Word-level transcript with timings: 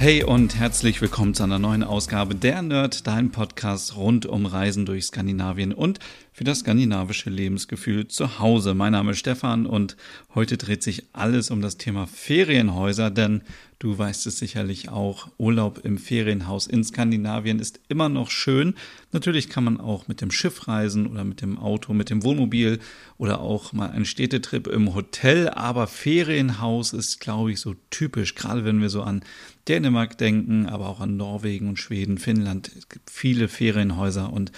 Hey 0.00 0.22
und 0.22 0.54
herzlich 0.54 1.02
willkommen 1.02 1.34
zu 1.34 1.42
einer 1.42 1.58
neuen 1.58 1.82
Ausgabe 1.82 2.36
der 2.36 2.62
Nerd, 2.62 3.08
dein 3.08 3.32
Podcast 3.32 3.96
rund 3.96 4.26
um 4.26 4.46
Reisen 4.46 4.86
durch 4.86 5.06
Skandinavien 5.06 5.72
und 5.72 5.98
für 6.38 6.44
das 6.44 6.60
skandinavische 6.60 7.30
Lebensgefühl 7.30 8.06
zu 8.06 8.38
Hause. 8.38 8.72
Mein 8.72 8.92
Name 8.92 9.10
ist 9.10 9.18
Stefan 9.18 9.66
und 9.66 9.96
heute 10.36 10.56
dreht 10.56 10.84
sich 10.84 11.06
alles 11.12 11.50
um 11.50 11.60
das 11.60 11.78
Thema 11.78 12.06
Ferienhäuser, 12.06 13.10
denn 13.10 13.42
du 13.80 13.98
weißt 13.98 14.24
es 14.28 14.38
sicherlich 14.38 14.88
auch, 14.88 15.32
Urlaub 15.38 15.80
im 15.84 15.98
Ferienhaus 15.98 16.68
in 16.68 16.84
Skandinavien 16.84 17.58
ist 17.58 17.80
immer 17.88 18.08
noch 18.08 18.30
schön. 18.30 18.74
Natürlich 19.10 19.48
kann 19.48 19.64
man 19.64 19.80
auch 19.80 20.06
mit 20.06 20.20
dem 20.20 20.30
Schiff 20.30 20.68
reisen 20.68 21.08
oder 21.08 21.24
mit 21.24 21.42
dem 21.42 21.58
Auto, 21.58 21.92
mit 21.92 22.08
dem 22.08 22.22
Wohnmobil 22.22 22.78
oder 23.16 23.40
auch 23.40 23.72
mal 23.72 23.90
einen 23.90 24.04
Städtetrip 24.04 24.68
im 24.68 24.94
Hotel, 24.94 25.48
aber 25.48 25.88
Ferienhaus 25.88 26.92
ist, 26.92 27.18
glaube 27.18 27.50
ich, 27.50 27.58
so 27.58 27.74
typisch, 27.90 28.36
gerade 28.36 28.64
wenn 28.64 28.80
wir 28.80 28.90
so 28.90 29.02
an 29.02 29.24
Dänemark 29.66 30.16
denken, 30.16 30.66
aber 30.66 30.88
auch 30.88 31.00
an 31.00 31.16
Norwegen 31.16 31.68
und 31.68 31.80
Schweden, 31.80 32.16
Finnland. 32.16 32.70
Es 32.78 32.88
gibt 32.88 33.10
viele 33.10 33.48
Ferienhäuser 33.48 34.32
und 34.32 34.52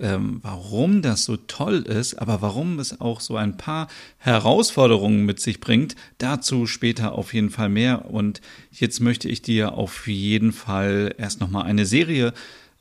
ähm, 0.00 0.40
warum 0.42 1.02
das 1.02 1.24
so 1.24 1.36
toll 1.36 1.82
ist, 1.82 2.14
aber 2.14 2.42
warum 2.42 2.78
es 2.78 3.00
auch 3.00 3.20
so 3.20 3.36
ein 3.36 3.56
paar 3.56 3.88
Herausforderungen 4.18 5.24
mit 5.24 5.40
sich 5.40 5.60
bringt, 5.60 5.96
dazu 6.18 6.66
später 6.66 7.12
auf 7.12 7.34
jeden 7.34 7.50
Fall 7.50 7.68
mehr. 7.68 8.10
Und 8.10 8.40
jetzt 8.72 9.00
möchte 9.00 9.28
ich 9.28 9.42
dir 9.42 9.74
auf 9.74 10.08
jeden 10.08 10.52
Fall 10.52 11.14
erst 11.18 11.40
nochmal 11.40 11.64
eine 11.64 11.86
Serie 11.86 12.32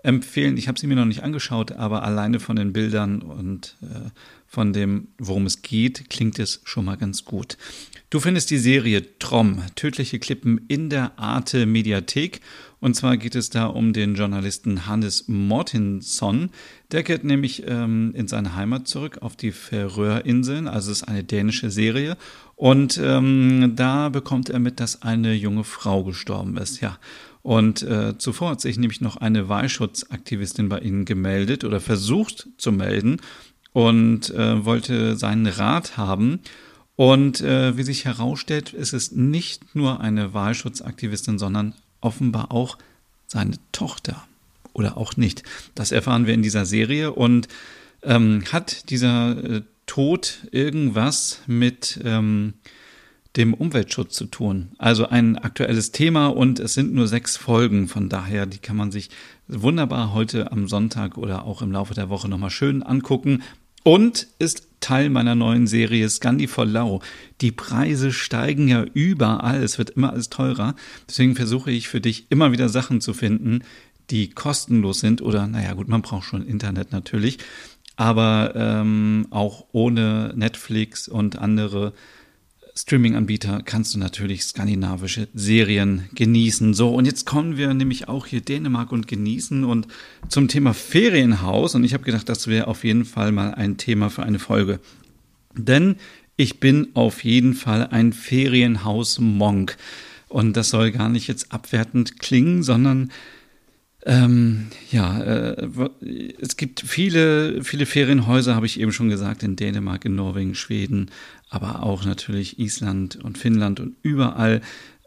empfehlen. 0.03 0.57
Ich 0.57 0.67
habe 0.67 0.79
sie 0.79 0.87
mir 0.87 0.95
noch 0.95 1.05
nicht 1.05 1.23
angeschaut, 1.23 1.71
aber 1.71 2.03
alleine 2.03 2.39
von 2.39 2.55
den 2.55 2.73
Bildern 2.73 3.21
und 3.21 3.75
äh, 3.81 4.09
von 4.47 4.71
dem, 4.71 5.07
worum 5.17 5.45
es 5.45 5.63
geht, 5.63 6.09
klingt 6.09 6.39
es 6.39 6.61
schon 6.63 6.85
mal 6.85 6.95
ganz 6.95 7.25
gut. 7.25 7.57
Du 8.09 8.19
findest 8.19 8.51
die 8.51 8.59
Serie 8.59 9.17
Trom, 9.19 9.63
tödliche 9.75 10.19
Klippen 10.19 10.61
in 10.67 10.89
der 10.89 11.17
Arte 11.19 11.65
Mediathek. 11.65 12.39
Und 12.85 12.93
zwar 12.93 13.17
geht 13.17 13.33
es 13.33 13.49
da 13.49 13.65
um 13.65 13.93
den 13.93 14.13
Journalisten 14.13 14.85
Hannes 14.85 15.27
Mortinsson. 15.27 16.51
Der 16.91 17.01
kehrt 17.01 17.23
nämlich 17.23 17.63
ähm, 17.65 18.13
in 18.13 18.27
seine 18.27 18.55
Heimat 18.55 18.87
zurück 18.87 19.23
auf 19.23 19.35
die 19.35 19.53
Färöerinseln. 19.53 20.67
Also 20.67 20.91
es 20.91 21.01
ist 21.01 21.07
eine 21.07 21.23
dänische 21.23 21.71
Serie. 21.71 22.15
Und 22.55 23.01
ähm, 23.03 23.73
da 23.75 24.09
bekommt 24.09 24.51
er 24.51 24.59
mit, 24.59 24.79
dass 24.79 25.01
eine 25.01 25.33
junge 25.33 25.63
Frau 25.63 26.03
gestorben 26.03 26.57
ist. 26.57 26.79
Ja. 26.79 26.99
Und 27.41 27.81
äh, 27.81 28.19
zuvor 28.19 28.51
hat 28.51 28.61
sich 28.61 28.77
nämlich 28.77 29.01
noch 29.01 29.17
eine 29.17 29.49
Wahlschutzaktivistin 29.49 30.69
bei 30.69 30.77
ihnen 30.77 31.05
gemeldet 31.05 31.63
oder 31.63 31.81
versucht 31.81 32.49
zu 32.59 32.71
melden 32.71 33.17
und 33.73 34.29
äh, 34.29 34.63
wollte 34.63 35.15
seinen 35.15 35.47
Rat 35.47 35.97
haben. 35.97 36.39
Und 36.95 37.41
äh, 37.41 37.75
wie 37.77 37.83
sich 37.83 38.05
herausstellt, 38.05 38.73
ist 38.73 38.93
es 38.93 39.11
nicht 39.11 39.73
nur 39.75 40.01
eine 40.01 40.35
Wahlschutzaktivistin, 40.35 41.39
sondern 41.39 41.73
offenbar 42.05 42.51
auch 42.51 42.77
seine 43.27 43.57
Tochter 43.71 44.23
oder 44.73 44.97
auch 44.97 45.17
nicht. 45.17 45.43
Das 45.73 45.91
erfahren 45.91 46.27
wir 46.27 46.33
in 46.33 46.43
dieser 46.43 46.65
Serie. 46.65 47.11
Und 47.11 47.47
ähm, 48.03 48.43
hat 48.51 48.89
dieser 48.89 49.43
äh, 49.43 49.61
Tod 49.87 50.47
irgendwas 50.51 51.41
mit 51.47 51.99
ähm, 52.03 52.53
dem 53.35 53.53
Umweltschutz 53.53 54.15
zu 54.15 54.25
tun? 54.25 54.69
Also 54.77 55.07
ein 55.07 55.37
aktuelles 55.37 55.91
Thema 55.91 56.27
und 56.27 56.59
es 56.59 56.73
sind 56.73 56.93
nur 56.93 57.07
sechs 57.07 57.37
Folgen. 57.37 57.87
Von 57.87 58.09
daher, 58.09 58.45
die 58.45 58.59
kann 58.59 58.75
man 58.75 58.91
sich 58.91 59.09
wunderbar 59.47 60.13
heute 60.13 60.51
am 60.51 60.67
Sonntag 60.67 61.17
oder 61.17 61.45
auch 61.45 61.61
im 61.61 61.71
Laufe 61.71 61.93
der 61.93 62.09
Woche 62.09 62.29
nochmal 62.29 62.49
schön 62.51 62.83
angucken 62.83 63.43
und 63.83 64.27
ist 64.39 64.74
Teil 64.85 65.09
meiner 65.09 65.33
neuen 65.33 65.65
Serie 65.65 66.07
Scandi 66.07 66.45
for 66.45 66.63
Lau. 66.63 67.01
Die 67.41 67.51
Preise 67.51 68.11
steigen 68.11 68.67
ja 68.67 68.83
überall, 68.83 69.63
es 69.63 69.79
wird 69.79 69.89
immer 69.89 70.11
alles 70.11 70.29
teurer. 70.29 70.75
Deswegen 71.09 71.35
versuche 71.35 71.71
ich 71.71 71.87
für 71.87 71.99
dich 71.99 72.27
immer 72.29 72.51
wieder 72.51 72.69
Sachen 72.69 73.01
zu 73.01 73.15
finden, 73.15 73.63
die 74.11 74.29
kostenlos 74.29 74.99
sind 74.99 75.23
oder, 75.23 75.47
naja 75.47 75.73
gut, 75.73 75.87
man 75.87 76.03
braucht 76.03 76.25
schon 76.25 76.45
Internet 76.45 76.91
natürlich, 76.91 77.39
aber 77.95 78.53
ähm, 78.55 79.25
auch 79.31 79.65
ohne 79.71 80.33
Netflix 80.35 81.07
und 81.07 81.39
andere 81.39 81.93
Streaming-Anbieter 82.77 83.61
kannst 83.63 83.93
du 83.95 83.99
natürlich 83.99 84.43
skandinavische 84.43 85.29
Serien 85.33 86.09
genießen. 86.13 86.73
So, 86.73 86.93
und 86.93 87.05
jetzt 87.05 87.25
kommen 87.25 87.55
wir 87.55 87.73
nämlich 87.73 88.09
auch 88.09 88.25
hier 88.25 88.41
Dänemark 88.41 88.91
und 88.91 89.07
genießen 89.07 89.63
und 89.63 89.87
zum 90.27 90.49
Thema 90.49 90.73
Ferienhaus. 90.73 91.73
Und 91.75 91.85
ich 91.85 91.93
habe 91.93 92.03
gedacht, 92.03 92.27
das 92.27 92.47
wäre 92.47 92.67
auf 92.67 92.83
jeden 92.83 93.05
Fall 93.05 93.31
mal 93.31 93.53
ein 93.53 93.77
Thema 93.77 94.09
für 94.09 94.23
eine 94.23 94.39
Folge. 94.39 94.81
Denn 95.55 95.95
ich 96.35 96.59
bin 96.59 96.89
auf 96.95 97.23
jeden 97.23 97.53
Fall 97.53 97.87
ein 97.87 98.11
Ferienhaus-Monk. 98.11 99.77
Und 100.27 100.57
das 100.57 100.69
soll 100.69 100.91
gar 100.91 101.07
nicht 101.07 101.27
jetzt 101.27 101.53
abwertend 101.53 102.19
klingen, 102.19 102.61
sondern 102.61 103.09
ähm, 104.05 104.67
ja, 104.91 105.19
äh, 105.19 105.67
es 106.39 106.57
gibt 106.57 106.81
viele, 106.81 107.63
viele 107.63 107.85
Ferienhäuser, 107.87 108.55
habe 108.55 108.67
ich 108.67 108.79
eben 108.79 108.91
schon 108.91 109.09
gesagt, 109.09 109.41
in 109.41 109.55
Dänemark, 109.55 110.05
in 110.05 110.15
Norwegen, 110.15 110.53
Schweden, 110.53 111.09
aber 111.49 111.81
auch 111.83 112.05
natürlich 112.05 112.59
Island 112.59 113.15
und 113.23 113.37
Finnland 113.37 113.79
und 113.79 113.95
überall 114.03 114.61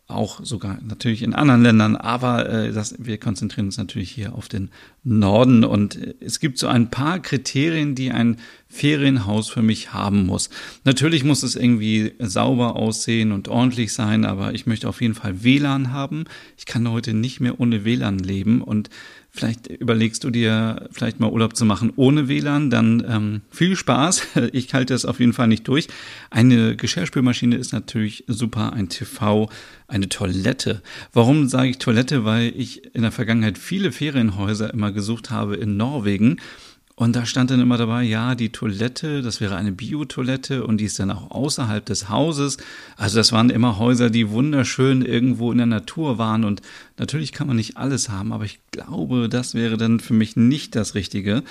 auch 0.08 0.40
sogar 0.42 0.78
natürlich 0.82 1.22
in 1.22 1.34
anderen 1.34 1.62
Ländern, 1.62 1.94
aber 1.94 2.48
äh, 2.48 2.72
das, 2.72 2.94
wir 2.98 3.18
konzentrieren 3.18 3.66
uns 3.66 3.76
natürlich 3.76 4.10
hier 4.10 4.34
auf 4.34 4.48
den 4.48 4.70
Norden 5.04 5.64
und 5.64 5.98
es 6.20 6.40
gibt 6.40 6.58
so 6.58 6.66
ein 6.66 6.90
paar 6.90 7.20
Kriterien, 7.20 7.94
die 7.94 8.10
ein 8.10 8.38
Ferienhaus 8.68 9.50
für 9.50 9.60
mich 9.60 9.92
haben 9.92 10.24
muss. 10.24 10.48
Natürlich 10.84 11.24
muss 11.24 11.42
es 11.42 11.56
irgendwie 11.56 12.14
sauber 12.20 12.76
aussehen 12.76 13.32
und 13.32 13.48
ordentlich 13.48 13.92
sein, 13.92 14.24
aber 14.24 14.54
ich 14.54 14.66
möchte 14.66 14.88
auf 14.88 15.02
jeden 15.02 15.14
Fall 15.14 15.44
WLAN 15.44 15.92
haben. 15.92 16.24
Ich 16.56 16.64
kann 16.64 16.90
heute 16.90 17.12
nicht 17.12 17.40
mehr 17.40 17.60
ohne 17.60 17.84
WLAN 17.84 18.18
leben 18.18 18.62
und 18.62 18.88
Vielleicht 19.38 19.68
überlegst 19.68 20.24
du 20.24 20.30
dir, 20.30 20.88
vielleicht 20.90 21.20
mal 21.20 21.30
Urlaub 21.30 21.54
zu 21.54 21.64
machen 21.64 21.92
ohne 21.94 22.26
WLAN, 22.26 22.70
dann 22.70 23.06
ähm, 23.08 23.40
viel 23.50 23.76
Spaß. 23.76 24.26
Ich 24.52 24.74
halte 24.74 24.94
das 24.94 25.04
auf 25.04 25.20
jeden 25.20 25.32
Fall 25.32 25.46
nicht 25.46 25.68
durch. 25.68 25.86
Eine 26.30 26.74
Geschirrspülmaschine 26.74 27.54
ist 27.54 27.72
natürlich 27.72 28.24
super, 28.26 28.72
ein 28.72 28.88
TV, 28.88 29.48
eine 29.86 30.08
Toilette. 30.08 30.82
Warum 31.12 31.46
sage 31.48 31.70
ich 31.70 31.78
Toilette? 31.78 32.24
Weil 32.24 32.52
ich 32.56 32.92
in 32.96 33.02
der 33.02 33.12
Vergangenheit 33.12 33.58
viele 33.58 33.92
Ferienhäuser 33.92 34.72
immer 34.74 34.90
gesucht 34.90 35.30
habe 35.30 35.54
in 35.54 35.76
Norwegen 35.76 36.38
und 36.98 37.14
da 37.14 37.26
stand 37.26 37.52
dann 37.52 37.60
immer 37.60 37.78
dabei, 37.78 38.02
ja, 38.02 38.34
die 38.34 38.50
Toilette, 38.50 39.22
das 39.22 39.40
wäre 39.40 39.54
eine 39.54 39.70
Biotoilette 39.70 40.66
und 40.66 40.78
die 40.78 40.86
ist 40.86 40.98
dann 40.98 41.12
auch 41.12 41.30
außerhalb 41.30 41.86
des 41.86 42.08
Hauses. 42.08 42.56
Also 42.96 43.18
das 43.18 43.30
waren 43.30 43.50
immer 43.50 43.78
Häuser, 43.78 44.10
die 44.10 44.30
wunderschön 44.30 45.02
irgendwo 45.02 45.52
in 45.52 45.58
der 45.58 45.68
Natur 45.68 46.18
waren. 46.18 46.42
Und 46.42 46.60
natürlich 46.96 47.30
kann 47.30 47.46
man 47.46 47.54
nicht 47.54 47.76
alles 47.76 48.08
haben, 48.08 48.32
aber 48.32 48.46
ich 48.46 48.58
glaube, 48.72 49.28
das 49.28 49.54
wäre 49.54 49.76
dann 49.76 50.00
für 50.00 50.12
mich 50.12 50.34
nicht 50.34 50.74
das 50.74 50.96
Richtige. 50.96 51.44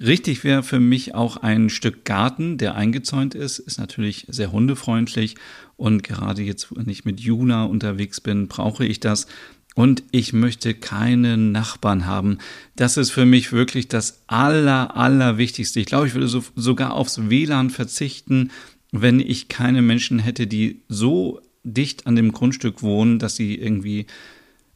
Richtig 0.00 0.42
wäre 0.42 0.62
für 0.62 0.80
mich 0.80 1.14
auch 1.14 1.36
ein 1.36 1.68
Stück 1.68 2.06
Garten, 2.06 2.56
der 2.56 2.74
eingezäunt 2.74 3.34
ist, 3.34 3.58
ist 3.58 3.78
natürlich 3.78 4.24
sehr 4.30 4.52
hundefreundlich. 4.52 5.34
Und 5.76 6.02
gerade 6.02 6.40
jetzt, 6.40 6.74
wenn 6.74 6.88
ich 6.88 7.04
mit 7.04 7.20
Juna 7.20 7.64
unterwegs 7.64 8.22
bin, 8.22 8.48
brauche 8.48 8.86
ich 8.86 9.00
das. 9.00 9.26
Und 9.74 10.04
ich 10.12 10.32
möchte 10.32 10.72
keine 10.72 11.36
Nachbarn 11.36 12.06
haben. 12.06 12.38
Das 12.76 12.96
ist 12.96 13.10
für 13.10 13.26
mich 13.26 13.52
wirklich 13.52 13.88
das 13.88 14.22
Aller, 14.28 14.96
Allerwichtigste. 14.96 15.80
Ich 15.80 15.86
glaube, 15.86 16.06
ich 16.06 16.14
würde 16.14 16.28
so, 16.28 16.44
sogar 16.54 16.94
aufs 16.94 17.28
WLAN 17.28 17.70
verzichten, 17.70 18.50
wenn 18.92 19.18
ich 19.18 19.48
keine 19.48 19.82
Menschen 19.82 20.20
hätte, 20.20 20.46
die 20.46 20.82
so 20.88 21.40
dicht 21.64 22.06
an 22.06 22.14
dem 22.14 22.30
Grundstück 22.30 22.82
wohnen, 22.82 23.18
dass 23.18 23.34
sie 23.34 23.56
irgendwie 23.56 24.06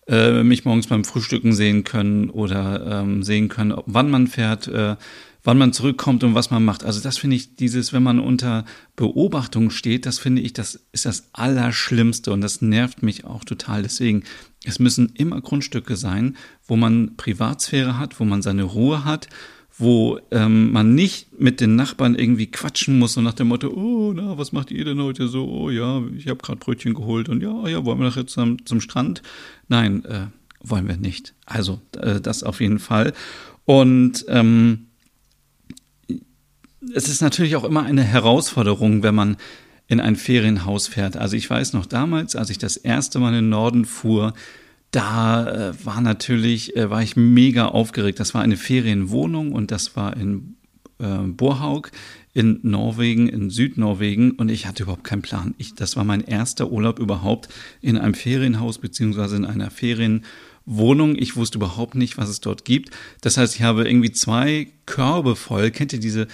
äh, 0.09 0.43
mich 0.43 0.65
morgens 0.65 0.89
beim 0.89 1.05
Frühstücken 1.05 1.53
sehen 1.53 1.85
können 1.85 2.31
oder 2.31 3.03
ähm, 3.03 3.23
sehen 3.23 3.49
können, 3.49 3.75
wann 3.87 4.11
man 4.11 4.27
fährt, 4.27 4.67
äh, 4.67 4.97
wann 5.45 5.59
man 5.59 5.73
zurückkommt 5.73 6.25
und 6.25 6.35
was 6.35 6.51
man 6.51 6.65
macht. 6.65 6.85
Also 6.85 7.01
das 7.01 7.19
finde 7.19 7.37
ich 7.37 7.57
dieses, 7.57 7.93
wenn 7.93 8.03
man 8.03 8.19
unter 8.19 8.65
Beobachtung 8.97 9.71
steht, 9.71 10.07
das 10.07 10.19
finde 10.19 10.43
ich, 10.43 10.53
das 10.53 10.87
ist 10.93 11.07
das 11.07 11.31
Allerschlimmste 11.33 12.33
und 12.33 12.41
das 12.41 12.61
nervt 12.61 13.03
mich 13.03 13.25
auch 13.25 13.45
total. 13.45 13.83
Deswegen 13.83 14.25
es 14.65 14.79
müssen 14.79 15.13
immer 15.15 15.41
Grundstücke 15.41 15.97
sein, 15.97 16.37
wo 16.67 16.77
man 16.77 17.17
Privatsphäre 17.17 17.99
hat, 17.99 18.19
wo 18.21 18.25
man 18.25 18.43
seine 18.43 18.65
Ruhe 18.65 19.05
hat, 19.05 19.29
wo 19.77 20.19
ähm, 20.33 20.73
man 20.73 20.95
nicht 20.95 21.41
mit 21.41 21.61
den 21.61 21.77
Nachbarn 21.77 22.17
irgendwie 22.17 22.49
quatschen 22.49 22.99
muss 22.99 23.17
und 23.17 23.25
nach 23.25 23.35
dem 23.35 23.49
Motto, 23.49 23.69
oh, 23.69 24.13
na, 24.13 24.37
was 24.37 24.51
macht 24.51 24.73
ihr 24.73 24.85
denn 24.85 25.01
heute 25.01 25.29
so? 25.29 25.49
Oh 25.49 25.71
ja, 25.71 26.03
ich 26.17 26.27
habe 26.27 26.43
gerade 26.43 26.59
Brötchen 26.59 26.95
geholt 26.95 27.29
und 27.29 27.43
ja, 27.43 27.69
ja, 27.69 27.85
wollen 27.85 27.99
wir 27.99 28.07
nachher 28.07 28.27
zum, 28.27 28.65
zum 28.67 28.81
Strand? 28.81 29.23
Nein, 29.69 30.05
äh, 30.05 30.27
wollen 30.61 30.89
wir 30.89 30.97
nicht. 30.97 31.35
Also 31.47 31.81
äh, 31.97 32.21
das 32.21 32.43
auf 32.43 32.61
jeden 32.61 32.81
Fall. 32.81 33.13
Und 33.65 34.25
ähm, 34.29 34.88
es 36.95 37.09
ist 37.09 37.23
natürlich 37.23 37.57
auch 37.57 37.65
immer 37.65 37.85
eine 37.85 38.03
Herausforderung, 38.03 39.03
wenn 39.03 39.15
man 39.15 39.37
in 39.87 40.01
ein 40.01 40.17
Ferienhaus 40.17 40.87
fährt. 40.87 41.17
Also 41.17 41.37
ich 41.37 41.49
weiß 41.49 41.73
noch 41.73 41.87
damals, 41.87 42.37
als 42.37 42.51
ich 42.51 42.59
das 42.59 42.77
erste 42.77 43.19
Mal 43.19 43.31
in 43.31 43.35
den 43.35 43.49
Norden 43.49 43.85
fuhr, 43.85 44.35
da 44.91 45.71
äh, 45.71 45.85
war 45.85 46.01
natürlich, 46.01 46.77
äh, 46.77 46.91
war 46.91 47.03
ich 47.03 47.17
mega 47.17 47.67
aufgeregt. 47.67 48.21
Das 48.21 48.35
war 48.35 48.43
eine 48.43 48.57
Ferienwohnung 48.57 49.53
und 49.53 49.71
das 49.71 49.97
war 49.97 50.17
in 50.17 50.57
äh, 50.99 51.19
Borhaug 51.27 51.91
in 52.35 52.61
Norwegen, 52.63 53.29
in 53.29 53.51
Südnorwegen 53.51 54.31
und 54.33 54.49
ich 54.49 54.67
hatte 54.67 54.85
überhaupt 54.85 55.03
keinen 55.03 55.23
Plan. 55.23 55.57
Ich, 55.59 55.75
das 55.75 55.97
war 55.97 56.05
mein 56.05 56.21
erster 56.21 56.71
Urlaub 56.71 57.01
überhaupt 57.01 57.49
in 57.81 57.99
einem 57.99 58.15
Ferienhaus 58.15 58.79
beziehungsweise 58.79 59.35
in 59.35 59.45
einer 59.45 59.71
Ferienwohnung. 59.71 61.17
Ich 61.17 61.35
wusste 61.35 61.59
überhaupt 61.59 61.97
nicht, 61.97 62.17
was 62.17 62.29
es 62.29 62.41
dort 62.41 62.65
gibt. 62.65 62.91
Das 63.23 63.39
heißt, 63.39 63.57
ich 63.57 63.63
habe 63.63 63.89
irgendwie 63.89 64.13
zwei 64.13 64.69
Körbe 64.87 65.35
voll. 65.35 65.73
Kennt 65.73 65.93
ihr 65.93 65.99
diese 65.99 66.29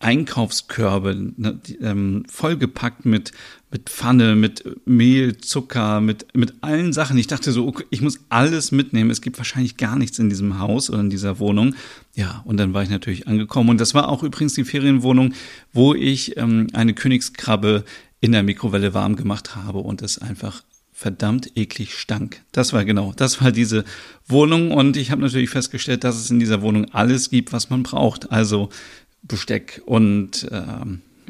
Einkaufskörbe, 0.00 1.32
ne, 1.36 1.60
ähm, 1.80 2.24
vollgepackt 2.28 3.04
mit, 3.04 3.32
mit 3.70 3.88
Pfanne, 3.88 4.36
mit 4.36 4.64
Mehl, 4.86 5.38
Zucker, 5.38 6.00
mit, 6.00 6.26
mit 6.34 6.54
allen 6.62 6.92
Sachen. 6.92 7.18
Ich 7.18 7.26
dachte 7.26 7.52
so, 7.52 7.66
okay, 7.66 7.84
ich 7.90 8.02
muss 8.02 8.20
alles 8.28 8.72
mitnehmen. 8.72 9.10
Es 9.10 9.22
gibt 9.22 9.38
wahrscheinlich 9.38 9.76
gar 9.76 9.96
nichts 9.96 10.18
in 10.18 10.28
diesem 10.28 10.58
Haus 10.58 10.90
oder 10.90 11.00
in 11.00 11.10
dieser 11.10 11.38
Wohnung. 11.38 11.74
Ja, 12.14 12.42
und 12.44 12.56
dann 12.58 12.74
war 12.74 12.82
ich 12.82 12.90
natürlich 12.90 13.26
angekommen. 13.28 13.70
Und 13.70 13.80
das 13.80 13.94
war 13.94 14.08
auch 14.08 14.22
übrigens 14.22 14.54
die 14.54 14.64
Ferienwohnung, 14.64 15.34
wo 15.72 15.94
ich 15.94 16.36
ähm, 16.36 16.68
eine 16.72 16.94
Königskrabbe 16.94 17.84
in 18.20 18.32
der 18.32 18.42
Mikrowelle 18.42 18.94
warm 18.94 19.16
gemacht 19.16 19.56
habe 19.56 19.78
und 19.78 20.02
es 20.02 20.18
einfach 20.18 20.62
verdammt 20.96 21.52
eklig 21.56 21.92
stank. 21.94 22.42
Das 22.52 22.72
war 22.72 22.86
genau, 22.86 23.12
das 23.14 23.42
war 23.42 23.52
diese 23.52 23.84
Wohnung 24.26 24.70
und 24.70 24.96
ich 24.96 25.10
habe 25.10 25.20
natürlich 25.20 25.50
festgestellt, 25.50 26.04
dass 26.04 26.16
es 26.16 26.30
in 26.30 26.40
dieser 26.40 26.62
Wohnung 26.62 26.86
alles 26.94 27.28
gibt, 27.28 27.52
was 27.52 27.68
man 27.68 27.82
braucht. 27.82 28.32
Also 28.32 28.70
Besteck 29.26 29.82
und 29.86 30.44
äh, 30.50 30.62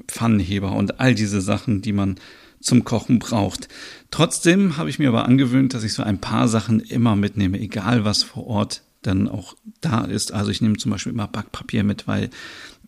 Pfannenheber 0.09 0.73
und 0.73 1.01
all 1.01 1.15
diese 1.15 1.41
Sachen, 1.41 1.83
die 1.83 1.93
man 1.93 2.17
zum 2.61 2.85
Kochen 2.85 3.19
braucht. 3.19 3.69
Trotzdem 4.11 4.77
habe 4.77 4.91
ich 4.91 4.99
mir 4.99 5.09
aber 5.09 5.27
angewöhnt, 5.27 5.75
dass 5.75 5.85
ich 5.85 5.93
so 5.93 6.03
ein 6.03 6.21
paar 6.21 6.49
Sachen 6.49 6.81
immer 6.81 7.17
mitnehme, 7.17 7.61
egal 7.61 8.05
was 8.05 8.23
vor 8.23 8.47
Ort 8.47 8.83
dann 9.03 9.29
auch 9.29 9.57
da 9.81 10.05
ist. 10.05 10.33
Also 10.33 10.51
ich 10.51 10.61
nehme 10.61 10.77
zum 10.77 10.91
Beispiel 10.91 11.13
immer 11.13 11.29
Backpapier 11.29 11.85
mit, 11.85 12.09
weil 12.09 12.31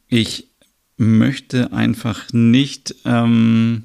ich 0.09 0.49
möchte 0.97 1.73
einfach 1.73 2.33
nicht 2.33 2.97
ähm, 3.05 3.85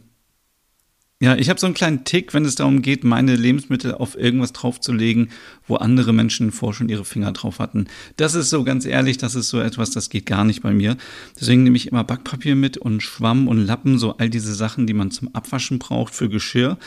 ja, 1.23 1.37
ich 1.37 1.49
habe 1.49 1.57
so 1.57 1.67
einen 1.67 1.73
kleinen 1.73 2.03
Tick, 2.03 2.33
wenn 2.33 2.43
es 2.43 2.55
darum 2.55 2.81
geht, 2.81 3.05
meine 3.05 3.37
Lebensmittel 3.37 3.93
auf 3.93 4.17
irgendwas 4.17 4.51
draufzulegen, 4.51 5.29
wo 5.65 5.75
andere 5.77 6.11
Menschen 6.11 6.51
vor 6.51 6.73
schon 6.73 6.89
ihre 6.89 7.05
Finger 7.05 7.31
drauf 7.31 7.59
hatten. 7.59 7.87
Das 8.17 8.35
ist 8.35 8.49
so 8.49 8.65
ganz 8.65 8.85
ehrlich, 8.85 9.19
das 9.19 9.33
ist 9.33 9.47
so 9.47 9.61
etwas, 9.61 9.91
das 9.91 10.09
geht 10.09 10.25
gar 10.25 10.43
nicht 10.43 10.61
bei 10.61 10.73
mir. 10.73 10.97
Deswegen 11.39 11.63
nehme 11.63 11.77
ich 11.77 11.87
immer 11.87 12.03
Backpapier 12.03 12.57
mit 12.57 12.77
und 12.77 13.01
Schwamm 13.01 13.47
und 13.47 13.65
Lappen, 13.65 13.99
so 13.99 14.17
all 14.17 14.29
diese 14.29 14.53
Sachen, 14.53 14.85
die 14.85 14.93
man 14.93 15.11
zum 15.11 15.33
Abwaschen 15.33 15.79
braucht 15.79 16.13
für 16.13 16.27
Geschirr. 16.27 16.77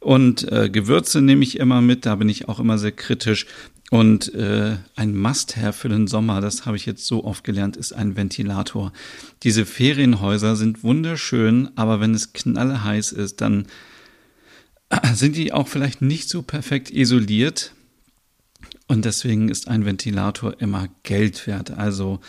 Und 0.00 0.46
äh, 0.52 0.68
Gewürze 0.68 1.22
nehme 1.22 1.42
ich 1.42 1.58
immer 1.58 1.80
mit, 1.80 2.04
da 2.04 2.16
bin 2.16 2.28
ich 2.28 2.50
auch 2.50 2.60
immer 2.60 2.76
sehr 2.76 2.92
kritisch. 2.92 3.46
Und 3.90 4.34
äh, 4.34 4.76
ein 4.96 5.16
Must-Have 5.16 5.72
für 5.72 5.88
den 5.88 6.08
Sommer, 6.08 6.40
das 6.40 6.66
habe 6.66 6.76
ich 6.76 6.86
jetzt 6.86 7.06
so 7.06 7.24
oft 7.24 7.44
gelernt, 7.44 7.76
ist 7.76 7.92
ein 7.92 8.16
Ventilator. 8.16 8.92
Diese 9.44 9.64
Ferienhäuser 9.64 10.56
sind 10.56 10.82
wunderschön, 10.82 11.70
aber 11.76 12.00
wenn 12.00 12.12
es 12.12 12.32
knallheiß 12.32 13.12
ist, 13.12 13.40
dann 13.40 13.66
sind 15.14 15.36
die 15.36 15.52
auch 15.52 15.68
vielleicht 15.68 16.02
nicht 16.02 16.28
so 16.28 16.42
perfekt 16.42 16.90
isoliert. 16.90 17.72
Und 18.88 19.04
deswegen 19.04 19.48
ist 19.48 19.68
ein 19.68 19.84
Ventilator 19.84 20.60
immer 20.60 20.88
Geld 21.04 21.46
wert. 21.46 21.70
Also 21.70 22.20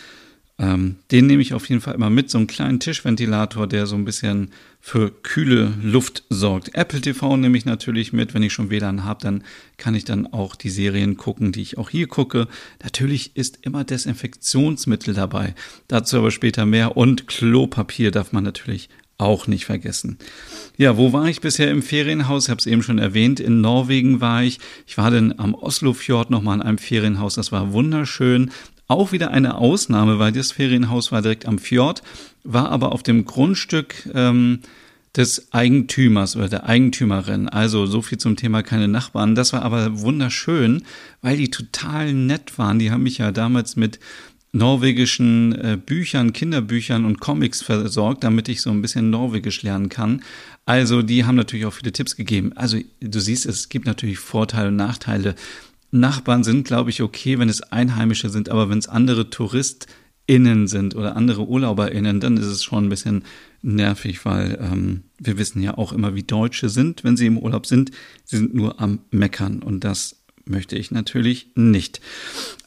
ähm, 0.59 0.97
den 1.11 1.27
nehme 1.27 1.41
ich 1.41 1.53
auf 1.53 1.69
jeden 1.69 1.81
Fall 1.81 1.95
immer 1.95 2.09
mit, 2.09 2.29
so 2.29 2.37
einen 2.37 2.47
kleinen 2.47 2.79
Tischventilator, 2.79 3.67
der 3.67 3.85
so 3.85 3.95
ein 3.95 4.05
bisschen 4.05 4.51
für 4.87 5.11
kühle 5.11 5.73
Luft 5.83 6.23
sorgt. 6.29 6.73
Apple 6.73 7.01
TV 7.01 7.35
nehme 7.35 7.57
ich 7.57 7.65
natürlich 7.65 8.13
mit, 8.13 8.33
wenn 8.33 8.41
ich 8.41 8.53
schon 8.53 8.69
WLAN 8.69 9.03
habe, 9.03 9.21
dann 9.21 9.43
kann 9.75 9.95
ich 9.95 10.05
dann 10.05 10.27
auch 10.27 10.55
die 10.55 10.69
Serien 10.69 11.17
gucken, 11.17 11.51
die 11.51 11.61
ich 11.61 11.77
auch 11.77 11.89
hier 11.89 12.07
gucke. 12.07 12.47
Natürlich 12.81 13.35
ist 13.35 13.59
immer 13.63 13.83
Desinfektionsmittel 13.83 15.13
dabei, 15.13 15.55
dazu 15.89 16.19
aber 16.19 16.31
später 16.31 16.65
mehr 16.65 16.95
und 16.95 17.27
Klopapier 17.27 18.11
darf 18.11 18.31
man 18.31 18.45
natürlich 18.45 18.87
auch 19.17 19.45
nicht 19.45 19.65
vergessen. 19.65 20.19
Ja, 20.77 20.95
wo 20.95 21.11
war 21.11 21.25
ich 21.25 21.41
bisher 21.41 21.69
im 21.69 21.81
Ferienhaus? 21.81 22.45
Ich 22.45 22.49
habe 22.49 22.59
es 22.59 22.65
eben 22.65 22.81
schon 22.81 22.99
erwähnt. 22.99 23.41
In 23.41 23.59
Norwegen 23.59 24.21
war 24.21 24.43
ich. 24.43 24.59
Ich 24.85 24.97
war 24.97 25.11
dann 25.11 25.33
am 25.37 25.53
Oslofjord 25.53 26.29
nochmal 26.29 26.55
in 26.55 26.61
einem 26.61 26.77
Ferienhaus. 26.77 27.35
Das 27.35 27.51
war 27.51 27.73
wunderschön. 27.73 28.51
Auch 28.87 29.11
wieder 29.11 29.31
eine 29.31 29.55
Ausnahme, 29.55 30.19
weil 30.19 30.31
das 30.31 30.53
Ferienhaus 30.53 31.11
war 31.11 31.21
direkt 31.21 31.45
am 31.45 31.59
Fjord, 31.59 32.03
war 32.43 32.69
aber 32.69 32.93
auf 32.93 33.03
dem 33.03 33.25
Grundstück 33.25 34.09
ähm, 34.13 34.59
des 35.15 35.51
Eigentümers 35.51 36.35
oder 36.35 36.47
der 36.47 36.65
Eigentümerin. 36.67 37.49
Also 37.49 37.85
so 37.85 38.01
viel 38.01 38.17
zum 38.17 38.35
Thema 38.35 38.61
keine 38.61 38.87
Nachbarn. 38.87 39.35
Das 39.35 39.51
war 39.51 39.63
aber 39.63 39.99
wunderschön, 39.99 40.83
weil 41.21 41.37
die 41.37 41.49
total 41.49 42.13
nett 42.13 42.57
waren. 42.57 42.79
Die 42.79 42.91
haben 42.91 43.03
mich 43.03 43.17
ja 43.17 43.31
damals 43.31 43.75
mit 43.75 43.99
norwegischen 44.53 45.53
äh, 45.53 45.77
Büchern, 45.83 46.33
Kinderbüchern 46.33 47.05
und 47.05 47.19
Comics 47.19 47.61
versorgt, 47.61 48.23
damit 48.23 48.47
ich 48.47 48.61
so 48.61 48.69
ein 48.69 48.81
bisschen 48.81 49.09
Norwegisch 49.09 49.63
lernen 49.63 49.89
kann. 49.89 50.21
Also 50.65 51.01
die 51.01 51.25
haben 51.25 51.35
natürlich 51.35 51.65
auch 51.65 51.73
viele 51.73 51.91
Tipps 51.91 52.15
gegeben. 52.15 52.53
Also 52.55 52.77
du 53.01 53.19
siehst, 53.19 53.45
es 53.45 53.69
gibt 53.69 53.85
natürlich 53.85 54.19
Vorteile 54.19 54.69
und 54.69 54.75
Nachteile. 54.75 55.35
Nachbarn 55.91 56.43
sind, 56.43 56.67
glaube 56.67 56.89
ich, 56.89 57.01
okay, 57.01 57.39
wenn 57.39 57.49
es 57.49 57.61
Einheimische 57.61 58.29
sind, 58.29 58.49
aber 58.49 58.69
wenn 58.69 58.77
es 58.77 58.87
andere 58.87 59.29
TouristInnen 59.29 60.67
sind 60.67 60.95
oder 60.95 61.15
andere 61.15 61.43
UrlauberInnen, 61.43 62.19
dann 62.19 62.37
ist 62.37 62.45
es 62.45 62.63
schon 62.63 62.85
ein 62.85 62.89
bisschen 62.89 63.23
nervig, 63.61 64.25
weil 64.25 64.57
ähm, 64.61 65.03
wir 65.19 65.37
wissen 65.37 65.61
ja 65.61 65.77
auch 65.77 65.93
immer, 65.93 66.15
wie 66.15 66.23
Deutsche 66.23 66.69
sind, 66.69 67.03
wenn 67.03 67.17
sie 67.17 67.25
im 67.25 67.37
Urlaub 67.37 67.65
sind. 67.65 67.91
Sie 68.25 68.37
sind 68.37 68.53
nur 68.53 68.79
am 68.81 68.99
Meckern 69.11 69.61
und 69.61 69.83
das 69.83 70.17
möchte 70.45 70.77
ich 70.77 70.91
natürlich 70.91 71.51
nicht. 71.55 72.01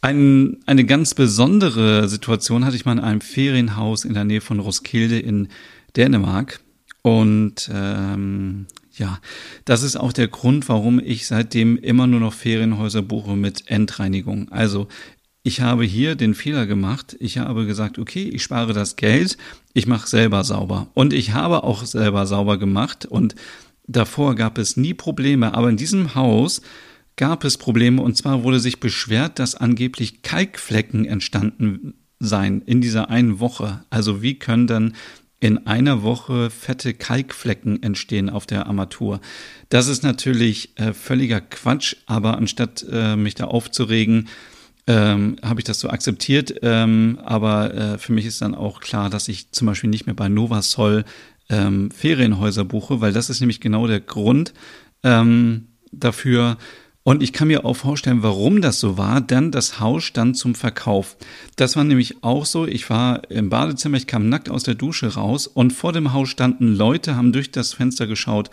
Ein, 0.00 0.58
eine 0.66 0.84
ganz 0.84 1.14
besondere 1.14 2.08
Situation 2.08 2.64
hatte 2.64 2.76
ich 2.76 2.84
mal 2.84 2.92
in 2.92 3.00
einem 3.00 3.20
Ferienhaus 3.20 4.04
in 4.04 4.14
der 4.14 4.24
Nähe 4.24 4.40
von 4.40 4.60
Roskilde 4.60 5.18
in 5.18 5.48
Dänemark. 5.96 6.60
Und 7.02 7.70
ähm, 7.72 8.66
ja, 9.00 9.18
das 9.64 9.82
ist 9.82 9.96
auch 9.96 10.12
der 10.12 10.28
Grund, 10.28 10.68
warum 10.68 11.00
ich 11.00 11.26
seitdem 11.26 11.78
immer 11.78 12.06
nur 12.06 12.20
noch 12.20 12.34
Ferienhäuser 12.34 13.00
buche 13.00 13.34
mit 13.34 13.68
Endreinigung. 13.68 14.52
Also 14.52 14.88
ich 15.42 15.62
habe 15.62 15.84
hier 15.84 16.16
den 16.16 16.34
Fehler 16.34 16.66
gemacht. 16.66 17.16
Ich 17.18 17.38
habe 17.38 17.64
gesagt, 17.64 17.98
okay, 17.98 18.28
ich 18.28 18.42
spare 18.42 18.74
das 18.74 18.96
Geld, 18.96 19.38
ich 19.72 19.86
mache 19.86 20.06
selber 20.06 20.44
sauber. 20.44 20.88
Und 20.92 21.14
ich 21.14 21.32
habe 21.32 21.64
auch 21.64 21.86
selber 21.86 22.26
sauber 22.26 22.58
gemacht 22.58 23.06
und 23.06 23.34
davor 23.86 24.34
gab 24.34 24.58
es 24.58 24.76
nie 24.76 24.92
Probleme. 24.92 25.54
Aber 25.54 25.70
in 25.70 25.78
diesem 25.78 26.14
Haus 26.14 26.60
gab 27.16 27.44
es 27.44 27.56
Probleme 27.56 28.02
und 28.02 28.18
zwar 28.18 28.44
wurde 28.44 28.60
sich 28.60 28.80
beschwert, 28.80 29.38
dass 29.38 29.54
angeblich 29.54 30.20
Kalkflecken 30.20 31.06
entstanden 31.06 31.94
seien 32.18 32.60
in 32.60 32.82
dieser 32.82 33.08
einen 33.08 33.40
Woche. 33.40 33.82
Also 33.88 34.20
wie 34.20 34.38
können 34.38 34.66
dann 34.66 34.94
in 35.40 35.66
einer 35.66 36.02
Woche 36.02 36.50
fette 36.50 36.92
Kalkflecken 36.92 37.82
entstehen 37.82 38.28
auf 38.28 38.46
der 38.46 38.66
Armatur. 38.66 39.20
Das 39.70 39.88
ist 39.88 40.02
natürlich 40.02 40.78
äh, 40.78 40.92
völliger 40.92 41.40
Quatsch, 41.40 41.96
aber 42.06 42.36
anstatt 42.36 42.84
äh, 42.90 43.16
mich 43.16 43.34
da 43.34 43.46
aufzuregen, 43.46 44.28
ähm, 44.86 45.36
habe 45.42 45.60
ich 45.60 45.64
das 45.64 45.80
so 45.80 45.88
akzeptiert. 45.88 46.54
Ähm, 46.62 47.18
aber 47.24 47.74
äh, 47.74 47.98
für 47.98 48.12
mich 48.12 48.26
ist 48.26 48.42
dann 48.42 48.54
auch 48.54 48.80
klar, 48.80 49.08
dass 49.08 49.28
ich 49.28 49.50
zum 49.52 49.66
Beispiel 49.66 49.90
nicht 49.90 50.06
mehr 50.06 50.14
bei 50.14 50.28
Novasol 50.28 51.04
ähm, 51.48 51.90
Ferienhäuser 51.90 52.64
buche, 52.64 53.00
weil 53.00 53.12
das 53.12 53.30
ist 53.30 53.40
nämlich 53.40 53.60
genau 53.60 53.86
der 53.86 54.00
Grund 54.00 54.52
ähm, 55.02 55.68
dafür, 55.90 56.58
und 57.10 57.24
ich 57.24 57.32
kann 57.32 57.48
mir 57.48 57.64
auch 57.64 57.74
vorstellen, 57.74 58.22
warum 58.22 58.60
das 58.60 58.78
so 58.78 58.96
war, 58.96 59.20
denn 59.20 59.50
das 59.50 59.80
Haus 59.80 60.04
stand 60.04 60.36
zum 60.36 60.54
Verkauf. 60.54 61.16
Das 61.56 61.74
war 61.74 61.82
nämlich 61.82 62.22
auch 62.22 62.46
so, 62.46 62.68
ich 62.68 62.88
war 62.88 63.28
im 63.32 63.48
Badezimmer, 63.48 63.96
ich 63.96 64.06
kam 64.06 64.28
nackt 64.28 64.48
aus 64.48 64.62
der 64.62 64.76
Dusche 64.76 65.14
raus 65.14 65.48
und 65.48 65.72
vor 65.72 65.92
dem 65.92 66.12
Haus 66.12 66.28
standen 66.28 66.72
Leute, 66.72 67.16
haben 67.16 67.32
durch 67.32 67.50
das 67.50 67.72
Fenster 67.72 68.06
geschaut, 68.06 68.50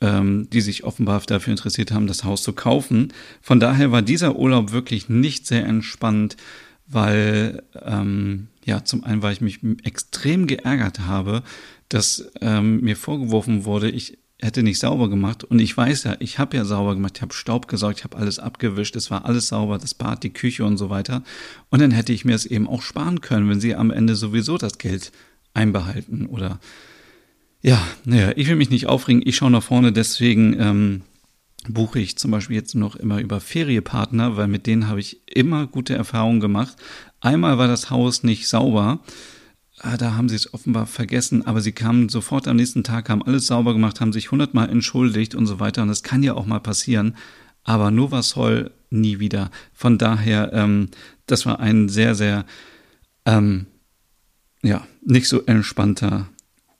ähm, 0.00 0.48
die 0.50 0.62
sich 0.62 0.84
offenbar 0.84 1.20
dafür 1.26 1.50
interessiert 1.50 1.92
haben, 1.92 2.06
das 2.06 2.24
Haus 2.24 2.42
zu 2.42 2.54
kaufen. 2.54 3.12
Von 3.42 3.60
daher 3.60 3.92
war 3.92 4.00
dieser 4.00 4.36
Urlaub 4.36 4.72
wirklich 4.72 5.10
nicht 5.10 5.46
sehr 5.46 5.66
entspannt, 5.66 6.38
weil 6.86 7.62
ähm, 7.82 8.48
ja, 8.64 8.82
zum 8.82 9.04
einen, 9.04 9.20
weil 9.20 9.34
ich 9.34 9.42
mich 9.42 9.58
extrem 9.84 10.46
geärgert 10.46 11.00
habe, 11.00 11.42
dass 11.90 12.30
ähm, 12.40 12.80
mir 12.80 12.96
vorgeworfen 12.96 13.66
wurde, 13.66 13.90
ich 13.90 14.16
hätte 14.42 14.62
nicht 14.62 14.78
sauber 14.78 15.08
gemacht. 15.08 15.44
Und 15.44 15.58
ich 15.58 15.76
weiß 15.76 16.04
ja, 16.04 16.16
ich 16.20 16.38
habe 16.38 16.56
ja 16.56 16.64
sauber 16.64 16.94
gemacht, 16.94 17.14
ich 17.16 17.22
habe 17.22 17.34
Staub 17.34 17.68
gesaugt, 17.68 17.98
ich 17.98 18.04
habe 18.04 18.16
alles 18.16 18.38
abgewischt, 18.38 18.96
es 18.96 19.10
war 19.10 19.24
alles 19.24 19.48
sauber, 19.48 19.78
das 19.78 19.94
Bad, 19.94 20.22
die 20.22 20.32
Küche 20.32 20.64
und 20.64 20.76
so 20.76 20.90
weiter. 20.90 21.22
Und 21.70 21.80
dann 21.80 21.90
hätte 21.90 22.12
ich 22.12 22.24
mir 22.24 22.34
es 22.34 22.46
eben 22.46 22.68
auch 22.68 22.82
sparen 22.82 23.20
können, 23.20 23.48
wenn 23.48 23.60
sie 23.60 23.74
am 23.74 23.90
Ende 23.90 24.16
sowieso 24.16 24.58
das 24.58 24.78
Geld 24.78 25.12
einbehalten 25.54 26.26
oder 26.26 26.60
ja, 27.62 27.86
naja, 28.04 28.32
ich 28.36 28.48
will 28.48 28.56
mich 28.56 28.70
nicht 28.70 28.86
aufregen, 28.86 29.22
ich 29.24 29.36
schaue 29.36 29.50
nach 29.50 29.62
vorne, 29.62 29.92
deswegen 29.92 30.58
ähm, 30.58 31.02
buche 31.68 32.00
ich 32.00 32.16
zum 32.16 32.30
Beispiel 32.30 32.56
jetzt 32.56 32.74
noch 32.74 32.96
immer 32.96 33.20
über 33.20 33.40
Feriepartner, 33.40 34.36
weil 34.36 34.48
mit 34.48 34.66
denen 34.66 34.88
habe 34.88 35.00
ich 35.00 35.20
immer 35.26 35.66
gute 35.66 35.94
Erfahrungen 35.94 36.40
gemacht. 36.40 36.76
Einmal 37.20 37.58
war 37.58 37.68
das 37.68 37.90
Haus 37.90 38.22
nicht 38.22 38.48
sauber. 38.48 39.00
Ah, 39.82 39.96
da 39.96 40.14
haben 40.14 40.28
sie 40.28 40.36
es 40.36 40.52
offenbar 40.52 40.86
vergessen, 40.86 41.46
aber 41.46 41.62
sie 41.62 41.72
kamen 41.72 42.10
sofort 42.10 42.46
am 42.46 42.56
nächsten 42.56 42.84
Tag, 42.84 43.08
haben 43.08 43.22
alles 43.22 43.46
sauber 43.46 43.72
gemacht, 43.72 44.02
haben 44.02 44.12
sich 44.12 44.30
hundertmal 44.30 44.68
entschuldigt 44.68 45.34
und 45.34 45.46
so 45.46 45.58
weiter. 45.58 45.80
Und 45.80 45.88
das 45.88 46.02
kann 46.02 46.22
ja 46.22 46.34
auch 46.34 46.44
mal 46.44 46.60
passieren. 46.60 47.16
Aber 47.64 47.90
Nova 47.90 48.22
Sol 48.22 48.72
nie 48.90 49.20
wieder. 49.20 49.50
Von 49.72 49.96
daher, 49.96 50.52
ähm, 50.52 50.88
das 51.24 51.46
war 51.46 51.60
ein 51.60 51.88
sehr, 51.88 52.14
sehr, 52.14 52.44
ähm, 53.24 53.66
ja, 54.62 54.86
nicht 55.02 55.28
so 55.28 55.42
entspannter 55.46 56.28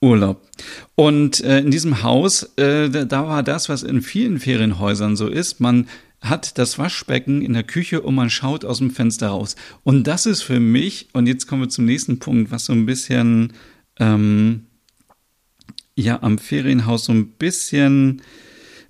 Urlaub. 0.03 0.47
Und 0.95 1.41
äh, 1.43 1.61
in 1.61 1.71
diesem 1.71 2.03
Haus, 2.03 2.43
äh, 2.57 3.07
da 3.07 3.27
war 3.27 3.43
das, 3.43 3.71
was 3.71 3.83
in 3.83 4.03
vielen 4.03 4.41
Ferienhäusern 4.41 5.17
so 5.17 5.27
ist. 5.27 5.59
Man 5.59 5.89
hat 6.21 6.59
das 6.59 6.79
Waschbecken 6.79 7.43
in 7.43 7.55
der 7.55 7.63
Küche 7.63 8.03
und 8.03 8.15
man 8.15 8.31
schaut 8.31 8.65
aus 8.65 8.79
dem 8.79 8.91
Fenster 8.91 9.29
raus. 9.29 9.57
Und 9.85 10.07
das 10.07 10.27
ist 10.27 10.43
für 10.43 10.61
mich, 10.61 11.09
und 11.13 11.27
jetzt 11.27 11.47
kommen 11.47 11.63
wir 11.63 11.69
zum 11.69 11.87
nächsten 11.87 12.19
Punkt, 12.19 12.51
was 12.51 12.67
so 12.67 12.73
ein 12.73 12.87
bisschen, 12.87 13.55
ähm, 13.99 14.67
ja, 15.95 16.23
am 16.23 16.39
Ferienhaus 16.39 17.05
so 17.07 17.13
ein 17.13 17.29
bisschen 17.33 18.23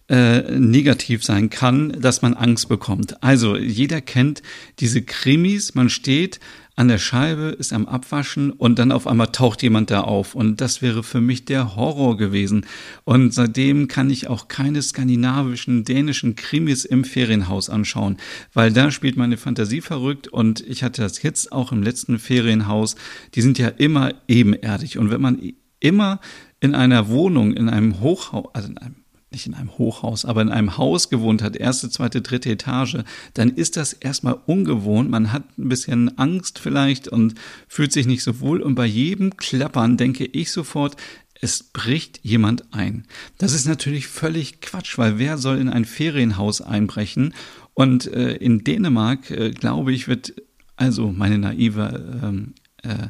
äh, 0.08 0.58
negativ 0.58 1.22
sein 1.24 1.50
kann, 1.50 2.00
dass 2.00 2.20
man 2.20 2.34
Angst 2.34 2.68
bekommt. 2.68 3.22
Also 3.22 3.56
jeder 3.56 4.00
kennt 4.00 4.42
diese 4.80 5.02
Krimis, 5.02 5.74
man 5.74 5.88
steht 5.88 6.40
an 6.80 6.88
der 6.88 6.96
Scheibe, 6.96 7.54
ist 7.58 7.74
am 7.74 7.84
Abwaschen 7.84 8.52
und 8.52 8.78
dann 8.78 8.90
auf 8.90 9.06
einmal 9.06 9.26
taucht 9.26 9.62
jemand 9.62 9.90
da 9.90 10.00
auf. 10.00 10.34
Und 10.34 10.62
das 10.62 10.80
wäre 10.80 11.02
für 11.02 11.20
mich 11.20 11.44
der 11.44 11.76
Horror 11.76 12.16
gewesen. 12.16 12.64
Und 13.04 13.34
seitdem 13.34 13.86
kann 13.86 14.08
ich 14.08 14.28
auch 14.28 14.48
keine 14.48 14.80
skandinavischen, 14.80 15.84
dänischen 15.84 16.36
Krimis 16.36 16.86
im 16.86 17.04
Ferienhaus 17.04 17.68
anschauen, 17.68 18.16
weil 18.54 18.72
da 18.72 18.90
spielt 18.90 19.18
meine 19.18 19.36
Fantasie 19.36 19.82
verrückt 19.82 20.28
und 20.28 20.62
ich 20.62 20.82
hatte 20.82 21.02
das 21.02 21.22
jetzt 21.22 21.52
auch 21.52 21.70
im 21.70 21.82
letzten 21.82 22.18
Ferienhaus. 22.18 22.96
Die 23.34 23.42
sind 23.42 23.58
ja 23.58 23.68
immer 23.68 24.14
ebenerdig. 24.26 24.96
Und 24.96 25.10
wenn 25.10 25.20
man 25.20 25.52
immer 25.80 26.18
in 26.60 26.74
einer 26.74 27.08
Wohnung, 27.08 27.52
in 27.52 27.68
einem 27.68 28.00
Hochhaus, 28.00 28.46
also 28.54 28.68
in 28.68 28.78
einem 28.78 28.94
nicht 29.30 29.46
in 29.46 29.54
einem 29.54 29.76
Hochhaus, 29.78 30.24
aber 30.24 30.42
in 30.42 30.48
einem 30.48 30.76
Haus 30.76 31.08
gewohnt 31.08 31.42
hat, 31.42 31.56
erste, 31.56 31.88
zweite, 31.88 32.20
dritte 32.20 32.50
Etage, 32.50 32.98
dann 33.34 33.50
ist 33.50 33.76
das 33.76 33.92
erstmal 33.92 34.38
ungewohnt. 34.46 35.10
Man 35.10 35.32
hat 35.32 35.58
ein 35.58 35.68
bisschen 35.68 36.18
Angst 36.18 36.58
vielleicht 36.58 37.08
und 37.08 37.34
fühlt 37.68 37.92
sich 37.92 38.06
nicht 38.06 38.22
so 38.22 38.40
wohl. 38.40 38.60
Und 38.60 38.74
bei 38.74 38.86
jedem 38.86 39.36
Klappern 39.36 39.96
denke 39.96 40.24
ich 40.24 40.50
sofort, 40.50 40.96
es 41.40 41.62
bricht 41.62 42.20
jemand 42.22 42.74
ein. 42.74 43.06
Das 43.38 43.54
ist 43.54 43.66
natürlich 43.66 44.08
völlig 44.08 44.60
Quatsch, 44.60 44.98
weil 44.98 45.18
wer 45.18 45.38
soll 45.38 45.58
in 45.58 45.68
ein 45.68 45.84
Ferienhaus 45.84 46.60
einbrechen? 46.60 47.34
Und 47.72 48.12
äh, 48.12 48.34
in 48.34 48.64
Dänemark, 48.64 49.30
äh, 49.30 49.50
glaube 49.50 49.92
ich, 49.92 50.06
wird 50.06 50.34
also 50.76 51.12
meine 51.12 51.38
naive 51.38 52.20
ähm, 52.22 52.54
äh, 52.82 53.08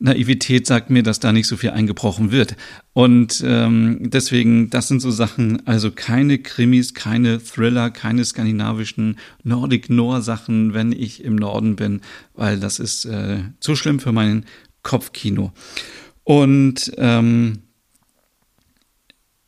Naivität 0.00 0.66
sagt 0.66 0.88
mir, 0.88 1.02
dass 1.02 1.20
da 1.20 1.30
nicht 1.32 1.46
so 1.46 1.56
viel 1.56 1.70
eingebrochen 1.70 2.32
wird. 2.32 2.56
Und 2.94 3.44
ähm, 3.46 3.98
deswegen, 4.10 4.70
das 4.70 4.88
sind 4.88 5.00
so 5.00 5.10
Sachen, 5.10 5.66
also 5.66 5.90
keine 5.90 6.38
Krimis, 6.38 6.94
keine 6.94 7.38
Thriller, 7.38 7.90
keine 7.90 8.24
skandinavischen 8.24 9.18
Nordic 9.44 9.90
Noir 9.90 10.22
Sachen, 10.22 10.72
wenn 10.72 10.92
ich 10.92 11.22
im 11.22 11.36
Norden 11.36 11.76
bin, 11.76 12.00
weil 12.34 12.58
das 12.58 12.78
ist 12.78 13.04
äh, 13.04 13.40
zu 13.60 13.76
schlimm 13.76 14.00
für 14.00 14.12
mein 14.12 14.46
Kopfkino. 14.82 15.52
Und 16.24 16.92
ähm, 16.96 17.58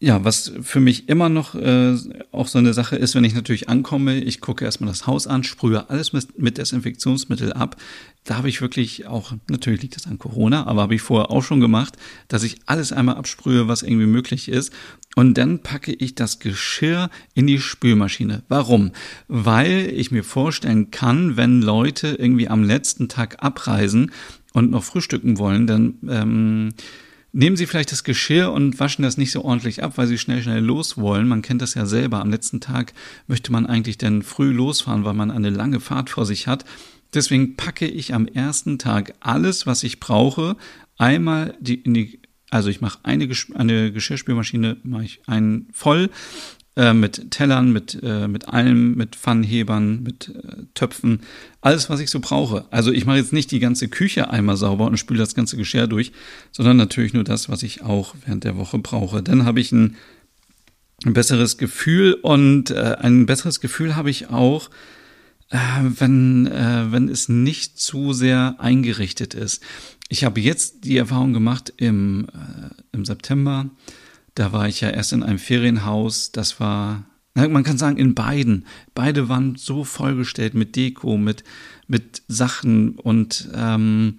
ja, 0.03 0.25
was 0.25 0.53
für 0.63 0.81
mich 0.81 1.09
immer 1.09 1.29
noch 1.29 1.55
äh, 1.55 1.95
auch 2.33 2.49
so 2.49 2.59
eine 2.59 2.75
Sache 2.75 2.97
ist, 2.97 3.15
wenn 3.15 3.23
ich 3.23 3.37
natürlich 3.37 3.69
ankomme, 3.69 4.19
ich 4.19 4.41
gucke 4.41 4.65
erstmal 4.65 4.91
das 4.91 5.07
Haus 5.07 5.29
an, 5.29 5.45
sprühe 5.45 5.89
alles 5.91 6.13
mit, 6.13 6.41
mit 6.41 6.59
Desinfektionsmittel 6.59 7.53
ab. 7.53 7.77
Da 8.25 8.37
habe 8.37 8.49
ich 8.49 8.61
wirklich 8.61 9.07
auch, 9.07 9.33
natürlich 9.49 9.81
liegt 9.81 9.95
das 9.95 10.09
an 10.09 10.19
Corona, 10.19 10.67
aber 10.67 10.83
habe 10.83 10.97
ich 10.97 11.03
vorher 11.03 11.31
auch 11.31 11.45
schon 11.45 11.61
gemacht, 11.61 11.97
dass 12.27 12.43
ich 12.43 12.57
alles 12.67 12.93
einmal 12.93 13.15
absprühe, 13.15 13.69
was 13.69 13.85
irgendwie 13.85 14.07
möglich 14.07 14.49
ist. 14.49 14.73
Und 15.15 15.39
dann 15.39 15.61
packe 15.61 15.93
ich 15.93 16.17
das 16.17 16.41
Geschirr 16.41 17.09
in 17.35 17.47
die 17.47 17.61
Spülmaschine. 17.61 18.43
Warum? 18.49 18.91
Weil 19.29 19.89
ich 19.95 20.11
mir 20.11 20.25
vorstellen 20.25 20.91
kann, 20.91 21.37
wenn 21.37 21.63
Leute 21.63 22.17
irgendwie 22.19 22.49
am 22.49 22.65
letzten 22.65 23.09
Tag 23.09 23.37
abreisen 23.41 24.11
und 24.53 24.73
noch 24.73 24.83
frühstücken 24.83 25.39
wollen, 25.39 25.69
dann 25.69 25.95
ähm, 26.09 26.75
Nehmen 27.35 27.57
Sie 27.57 27.67
vielleicht 27.67 27.93
das 27.93 28.05
Geschirr 28.05 28.53
und 28.53 28.79
waschen 28.79 29.03
das 29.03 29.17
nicht 29.17 29.33
so 29.33 29.43
ordentlich 29.43 29.83
ab, 29.83 29.95
weil 29.97 30.07
Sie 30.07 30.19
schnell, 30.19 30.43
schnell 30.43 30.63
los 30.63 30.99
wollen. 30.99 31.27
Man 31.27 31.41
kennt 31.41 31.63
das 31.63 31.75
ja 31.75 31.87
selber. 31.87 32.21
Am 32.21 32.31
letzten 32.31 32.61
Tag 32.61 32.93
möchte 33.27 33.51
man 33.53 33.65
eigentlich 33.65 33.97
dann 33.97 34.23
früh 34.23 34.53
losfahren, 34.53 35.05
weil 35.05 35.15
man 35.15 35.31
eine 35.31 35.49
lange 35.49 35.81
Fahrt 35.81 36.11
vor 36.11 36.27
sich 36.27 36.47
hat. 36.47 36.67
Deswegen 37.15 37.57
packe 37.57 37.87
ich 37.87 38.13
am 38.13 38.27
ersten 38.27 38.79
Tag 38.79 39.15
alles, 39.21 39.67
was 39.67 39.83
ich 39.83 39.99
brauche, 39.99 40.57
einmal 40.99 41.57
die, 41.61 41.75
in 41.75 41.95
die, 41.95 42.21
also 42.51 42.69
ich 42.69 42.81
mache 42.81 42.99
eine, 43.03 43.29
eine 43.55 43.93
Geschirrspülmaschine, 43.93 44.79
mache 44.83 45.05
ich 45.05 45.21
einen 45.27 45.69
voll, 45.73 46.11
äh, 46.77 46.95
mit 46.95 47.31
Tellern, 47.31 47.73
mit, 47.73 47.99
äh, 48.03 48.29
mit 48.29 48.49
allem, 48.49 48.95
mit 48.95 49.17
Pfannenhebern, 49.17 50.03
mit 50.03 50.29
äh, 50.29 50.65
Töpfen, 50.75 51.21
alles, 51.61 51.91
was 51.91 52.01
ich 52.01 52.09
so 52.09 52.21
brauche. 52.21 52.65
Also 52.71 52.93
ich 52.93 53.05
mache 53.05 53.19
jetzt 53.19 53.33
nicht 53.33 53.51
die 53.51 53.59
ganze 53.59 53.89
Küche 53.89 54.31
einmal 54.31 54.57
sauber 54.57 54.87
und 54.87 54.97
spüle 54.97 55.19
das 55.19 55.35
ganze 55.35 55.57
Geschirr 55.57 55.87
durch, 55.87 56.13
sondern 56.51 56.79
natürlich 56.79 57.13
nur 57.13 57.25
das, 57.25 57.49
was 57.49 57.63
ich 57.63 57.83
auch 57.83 58.15
während 58.25 58.45
der 58.45 58.57
Woche 58.57 58.79
brauche. 58.79 59.23
Dann 59.23 59.45
habe 59.45 59.61
ich 59.61 59.71
ein, 59.73 59.97
ein 61.05 61.13
besseres 61.13 61.59
Gefühl 61.59 62.15
und 62.15 62.71
äh, 62.71 62.97
ein 63.01 63.27
besseres 63.27 63.61
Gefühl 63.61 63.95
habe 63.95 64.09
ich 64.09 64.31
auch, 64.31 64.71
äh, 65.51 65.59
wenn, 65.83 66.47
äh, 66.47 66.91
wenn 66.91 67.09
es 67.09 67.29
nicht 67.29 67.79
zu 67.79 68.15
sehr 68.15 68.57
eingerichtet 68.59 69.35
ist. 69.35 69.63
Ich 70.09 70.25
habe 70.25 70.41
jetzt 70.41 70.85
die 70.85 70.97
Erfahrung 70.97 71.35
gemacht 71.35 71.73
im, 71.77 72.29
äh, 72.29 72.71
im 72.93 73.05
September, 73.05 73.69
da 74.35 74.53
war 74.53 74.69
ich 74.69 74.81
ja 74.81 74.91
erst 74.91 75.13
in 75.13 75.23
einem 75.23 75.39
Ferienhaus, 75.39 76.33
das 76.33 76.61
war, 76.61 77.05
man 77.35 77.65
kann 77.65 77.79
sagen, 77.79 77.97
in 77.97 78.15
beiden. 78.15 78.67
Beide 78.95 79.29
waren 79.29 79.57
so 79.57 79.85
vollgestellt 79.85 80.55
mit 80.55 80.77
Deko, 80.77 81.17
mit, 81.17 81.45
mit 81.87 82.23
Sachen 82.29 82.99
und 82.99 83.49
ähm, 83.55 84.19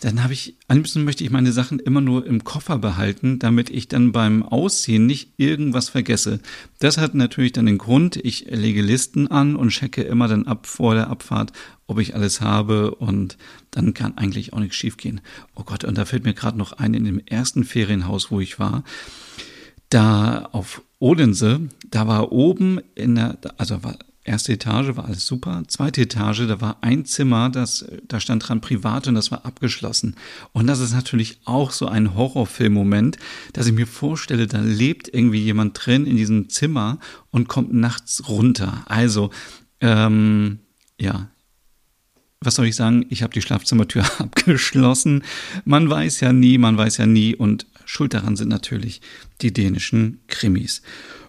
dann 0.00 0.22
habe 0.22 0.32
ich, 0.32 0.56
am 0.68 0.76
liebsten 0.76 1.04
möchte 1.04 1.24
ich 1.24 1.30
meine 1.30 1.52
Sachen 1.52 1.78
immer 1.80 2.00
nur 2.00 2.26
im 2.26 2.44
Koffer 2.44 2.78
behalten, 2.78 3.38
damit 3.38 3.70
ich 3.70 3.88
dann 3.88 4.12
beim 4.12 4.42
Ausziehen 4.42 5.06
nicht 5.06 5.32
irgendwas 5.36 5.88
vergesse. 5.88 6.40
Das 6.78 6.98
hat 6.98 7.14
natürlich 7.14 7.52
dann 7.52 7.66
den 7.66 7.78
Grund, 7.78 8.16
ich 8.16 8.46
lege 8.50 8.82
Listen 8.82 9.28
an 9.28 9.56
und 9.56 9.70
checke 9.70 10.02
immer 10.02 10.28
dann 10.28 10.46
ab 10.46 10.66
vor 10.66 10.94
der 10.94 11.08
Abfahrt, 11.08 11.52
ob 11.86 11.98
ich 11.98 12.14
alles 12.14 12.40
habe 12.40 12.94
und 12.94 13.36
dann 13.70 13.94
kann 13.94 14.16
eigentlich 14.16 14.52
auch 14.52 14.60
nichts 14.60 14.76
schiefgehen. 14.76 15.20
Oh 15.54 15.64
Gott, 15.64 15.84
und 15.84 15.98
da 15.98 16.04
fällt 16.04 16.24
mir 16.24 16.34
gerade 16.34 16.58
noch 16.58 16.72
ein, 16.72 16.94
in 16.94 17.04
dem 17.04 17.20
ersten 17.26 17.64
Ferienhaus, 17.64 18.30
wo 18.30 18.40
ich 18.40 18.58
war, 18.58 18.84
da 19.88 20.48
auf 20.52 20.82
Odense, 20.98 21.60
da 21.90 22.06
war 22.06 22.32
oben 22.32 22.80
in 22.94 23.14
der, 23.14 23.38
also 23.56 23.82
war 23.82 23.96
Erste 24.28 24.52
Etage 24.52 24.94
war 24.94 25.06
alles 25.06 25.26
super. 25.26 25.62
Zweite 25.68 26.02
Etage, 26.02 26.46
da 26.46 26.60
war 26.60 26.76
ein 26.82 27.06
Zimmer, 27.06 27.48
das, 27.48 27.86
da 28.06 28.20
stand 28.20 28.46
dran 28.46 28.60
privat 28.60 29.08
und 29.08 29.14
das 29.14 29.30
war 29.30 29.46
abgeschlossen. 29.46 30.16
Und 30.52 30.66
das 30.66 30.80
ist 30.80 30.92
natürlich 30.92 31.40
auch 31.46 31.70
so 31.70 31.88
ein 31.88 32.14
Horrorfilm-Moment, 32.14 33.16
dass 33.54 33.66
ich 33.66 33.72
mir 33.72 33.86
vorstelle, 33.86 34.46
da 34.46 34.60
lebt 34.60 35.08
irgendwie 35.08 35.40
jemand 35.40 35.80
drin 35.82 36.04
in 36.04 36.18
diesem 36.18 36.50
Zimmer 36.50 36.98
und 37.30 37.48
kommt 37.48 37.72
nachts 37.72 38.28
runter. 38.28 38.84
Also, 38.84 39.30
ähm, 39.80 40.58
ja, 41.00 41.30
was 42.40 42.56
soll 42.56 42.66
ich 42.66 42.76
sagen? 42.76 43.06
Ich 43.08 43.22
habe 43.22 43.32
die 43.32 43.40
Schlafzimmertür 43.40 44.04
abgeschlossen. 44.18 45.24
Man 45.64 45.88
weiß 45.88 46.20
ja 46.20 46.34
nie, 46.34 46.58
man 46.58 46.76
weiß 46.76 46.98
ja 46.98 47.06
nie. 47.06 47.34
Und 47.34 47.66
schuld 47.86 48.12
daran 48.12 48.36
sind 48.36 48.48
natürlich 48.48 49.00
die 49.40 49.54
dänischen 49.54 50.20
Krimis. 50.26 50.82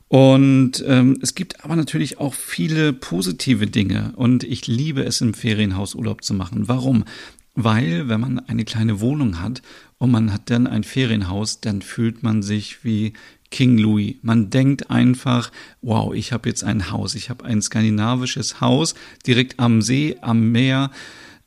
Und 0.10 0.84
ähm, 0.88 1.20
es 1.22 1.36
gibt 1.36 1.64
aber 1.64 1.76
natürlich 1.76 2.18
auch 2.18 2.34
viele 2.34 2.94
positive 2.94 3.68
Dinge 3.68 4.12
und 4.16 4.44
ich 4.44 4.66
liebe 4.66 5.04
es, 5.04 5.22
im 5.22 5.36
Ferienhaus 5.36 5.94
Urlaub 5.94 6.24
zu 6.24 6.34
machen. 6.34 6.68
Warum? 6.68 7.06
Weil, 7.54 8.10
wenn 8.10 8.20
man 8.20 8.40
eine 8.40 8.66
kleine 8.66 9.02
Wohnung 9.02 9.40
hat 9.40 9.62
und 10.00 10.10
man 10.10 10.34
hat 10.34 10.50
dann 10.50 10.66
ein 10.66 10.84
Ferienhaus, 10.84 11.62
dann 11.62 11.84
fühlt 11.84 12.24
man 12.24 12.42
sich 12.42 12.84
wie 12.84 13.14
King 13.52 13.78
Louis. 13.78 14.16
Man 14.24 14.50
denkt 14.50 14.90
einfach, 14.90 15.52
wow, 15.82 16.14
ich 16.14 16.34
habe 16.34 16.50
jetzt 16.50 16.64
ein 16.64 16.90
Haus, 16.90 17.14
ich 17.14 17.30
habe 17.30 17.46
ein 17.46 17.62
skandinavisches 17.62 18.62
Haus 18.62 18.96
direkt 19.28 19.60
am 19.60 19.82
See, 19.84 20.18
am 20.22 20.52
Meer. 20.52 20.90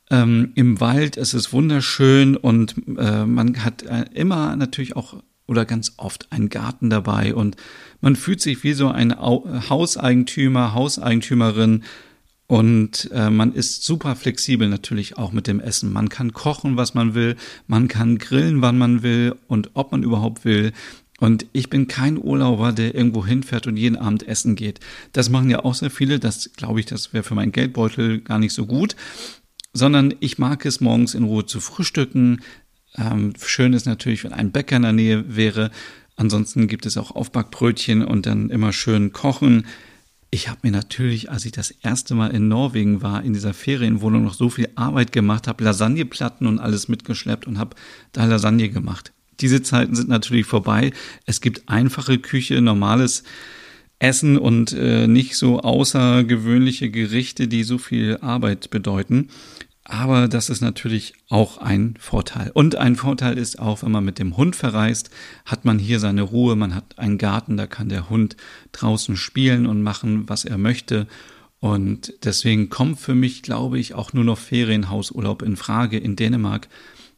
Ähm, 0.09 0.51
Im 0.55 0.79
Wald, 0.79 1.17
es 1.17 1.33
ist 1.33 1.51
wunderschön 1.51 2.37
und 2.37 2.75
äh, 2.97 3.25
man 3.25 3.63
hat 3.63 3.83
äh, 3.83 4.05
immer 4.13 4.55
natürlich 4.55 4.95
auch 4.95 5.21
oder 5.47 5.65
ganz 5.65 5.93
oft 5.97 6.31
einen 6.31 6.49
Garten 6.49 6.89
dabei 6.89 7.35
und 7.35 7.57
man 8.01 8.15
fühlt 8.15 8.41
sich 8.41 8.63
wie 8.63 8.73
so 8.73 8.89
ein 8.89 9.13
Hauseigentümer, 9.19 10.73
Hauseigentümerin 10.73 11.83
und 12.47 13.09
äh, 13.11 13.29
man 13.29 13.53
ist 13.53 13.83
super 13.83 14.15
flexibel 14.15 14.67
natürlich 14.69 15.17
auch 15.17 15.31
mit 15.31 15.47
dem 15.47 15.59
Essen. 15.59 15.91
Man 15.91 16.09
kann 16.09 16.33
kochen, 16.33 16.77
was 16.77 16.93
man 16.93 17.15
will, 17.15 17.35
man 17.67 17.87
kann 17.87 18.17
grillen, 18.17 18.61
wann 18.61 18.77
man 18.77 19.01
will 19.01 19.35
und 19.47 19.71
ob 19.73 19.91
man 19.91 20.03
überhaupt 20.03 20.45
will. 20.45 20.73
Und 21.19 21.45
ich 21.53 21.69
bin 21.69 21.87
kein 21.87 22.21
Urlauber, 22.21 22.73
der 22.73 22.95
irgendwo 22.95 23.25
hinfährt 23.25 23.65
und 23.65 23.77
jeden 23.77 23.95
Abend 23.95 24.27
essen 24.27 24.55
geht. 24.55 24.81
Das 25.13 25.29
machen 25.29 25.49
ja 25.49 25.63
auch 25.63 25.73
sehr 25.73 25.89
viele. 25.89 26.19
Das 26.19 26.51
glaube 26.57 26.79
ich, 26.79 26.85
das 26.85 27.13
wäre 27.13 27.23
für 27.23 27.35
meinen 27.35 27.53
Geldbeutel 27.53 28.19
gar 28.19 28.39
nicht 28.39 28.53
so 28.53 28.65
gut. 28.65 28.95
Sondern 29.71 30.13
ich 30.19 30.37
mag 30.37 30.65
es 30.65 30.81
morgens 30.81 31.15
in 31.15 31.23
Ruhe 31.23 31.45
zu 31.45 31.59
frühstücken. 31.59 32.41
Ähm, 32.95 33.33
schön 33.43 33.73
ist 33.73 33.85
natürlich, 33.85 34.23
wenn 34.23 34.33
ein 34.33 34.51
Bäcker 34.51 34.75
in 34.75 34.81
der 34.83 34.93
Nähe 34.93 35.35
wäre. 35.35 35.71
Ansonsten 36.15 36.67
gibt 36.67 36.85
es 36.85 36.97
auch 36.97 37.11
Aufbackbrötchen 37.11 38.03
und 38.05 38.25
dann 38.25 38.49
immer 38.49 38.71
schön 38.71 39.13
kochen. 39.13 39.65
Ich 40.29 40.47
habe 40.49 40.59
mir 40.63 40.71
natürlich, 40.71 41.29
als 41.29 41.45
ich 41.45 41.51
das 41.51 41.71
erste 41.71 42.15
Mal 42.15 42.31
in 42.31 42.47
Norwegen 42.47 43.01
war, 43.01 43.23
in 43.23 43.33
dieser 43.33 43.53
Ferienwohnung 43.53 44.23
noch 44.23 44.33
so 44.33 44.49
viel 44.49 44.69
Arbeit 44.75 45.11
gemacht, 45.11 45.47
habe 45.47 45.63
Lasagneplatten 45.63 46.47
und 46.47 46.59
alles 46.59 46.87
mitgeschleppt 46.87 47.45
und 47.45 47.59
habe 47.59 47.75
da 48.13 48.25
Lasagne 48.25 48.69
gemacht. 48.69 49.13
Diese 49.39 49.61
Zeiten 49.61 49.95
sind 49.95 50.09
natürlich 50.09 50.45
vorbei. 50.45 50.91
Es 51.25 51.41
gibt 51.41 51.69
einfache 51.69 52.17
Küche, 52.17 52.61
normales 52.61 53.23
Essen 53.99 54.37
und 54.37 54.73
äh, 54.73 55.07
nicht 55.07 55.35
so 55.35 55.59
außergewöhnliche 55.61 56.89
Gerichte, 56.89 57.47
die 57.47 57.63
so 57.63 57.77
viel 57.77 58.17
Arbeit 58.21 58.69
bedeuten. 58.69 59.29
Aber 59.85 60.29
das 60.29 60.49
ist 60.49 60.61
natürlich 60.61 61.13
auch 61.29 61.57
ein 61.57 61.95
Vorteil. 61.99 62.51
Und 62.53 62.75
ein 62.75 62.95
Vorteil 62.95 63.37
ist 63.37 63.59
auch, 63.59 63.83
wenn 63.83 63.91
man 63.91 64.05
mit 64.05 64.17
dem 64.17 64.37
Hund 64.37 64.55
verreist, 64.55 65.09
hat 65.45 65.65
man 65.65 65.77
hier 65.77 65.99
seine 65.99 66.21
Ruhe, 66.21 66.55
man 66.55 66.73
hat 66.73 66.97
einen 66.97 67.17
Garten, 67.17 67.57
da 67.57 67.67
kann 67.67 67.89
der 67.89 68.09
Hund 68.09 68.37
draußen 68.71 69.17
spielen 69.17 69.65
und 69.65 69.83
machen, 69.83 70.29
was 70.29 70.45
er 70.45 70.57
möchte. 70.57 71.07
Und 71.59 72.13
deswegen 72.23 72.69
kommt 72.69 72.99
für 72.99 73.15
mich, 73.15 73.41
glaube 73.41 73.77
ich, 73.77 73.93
auch 73.93 74.13
nur 74.13 74.23
noch 74.23 74.37
Ferienhausurlaub 74.37 75.41
in 75.41 75.57
Frage 75.57 75.97
in 75.97 76.15
Dänemark, 76.15 76.69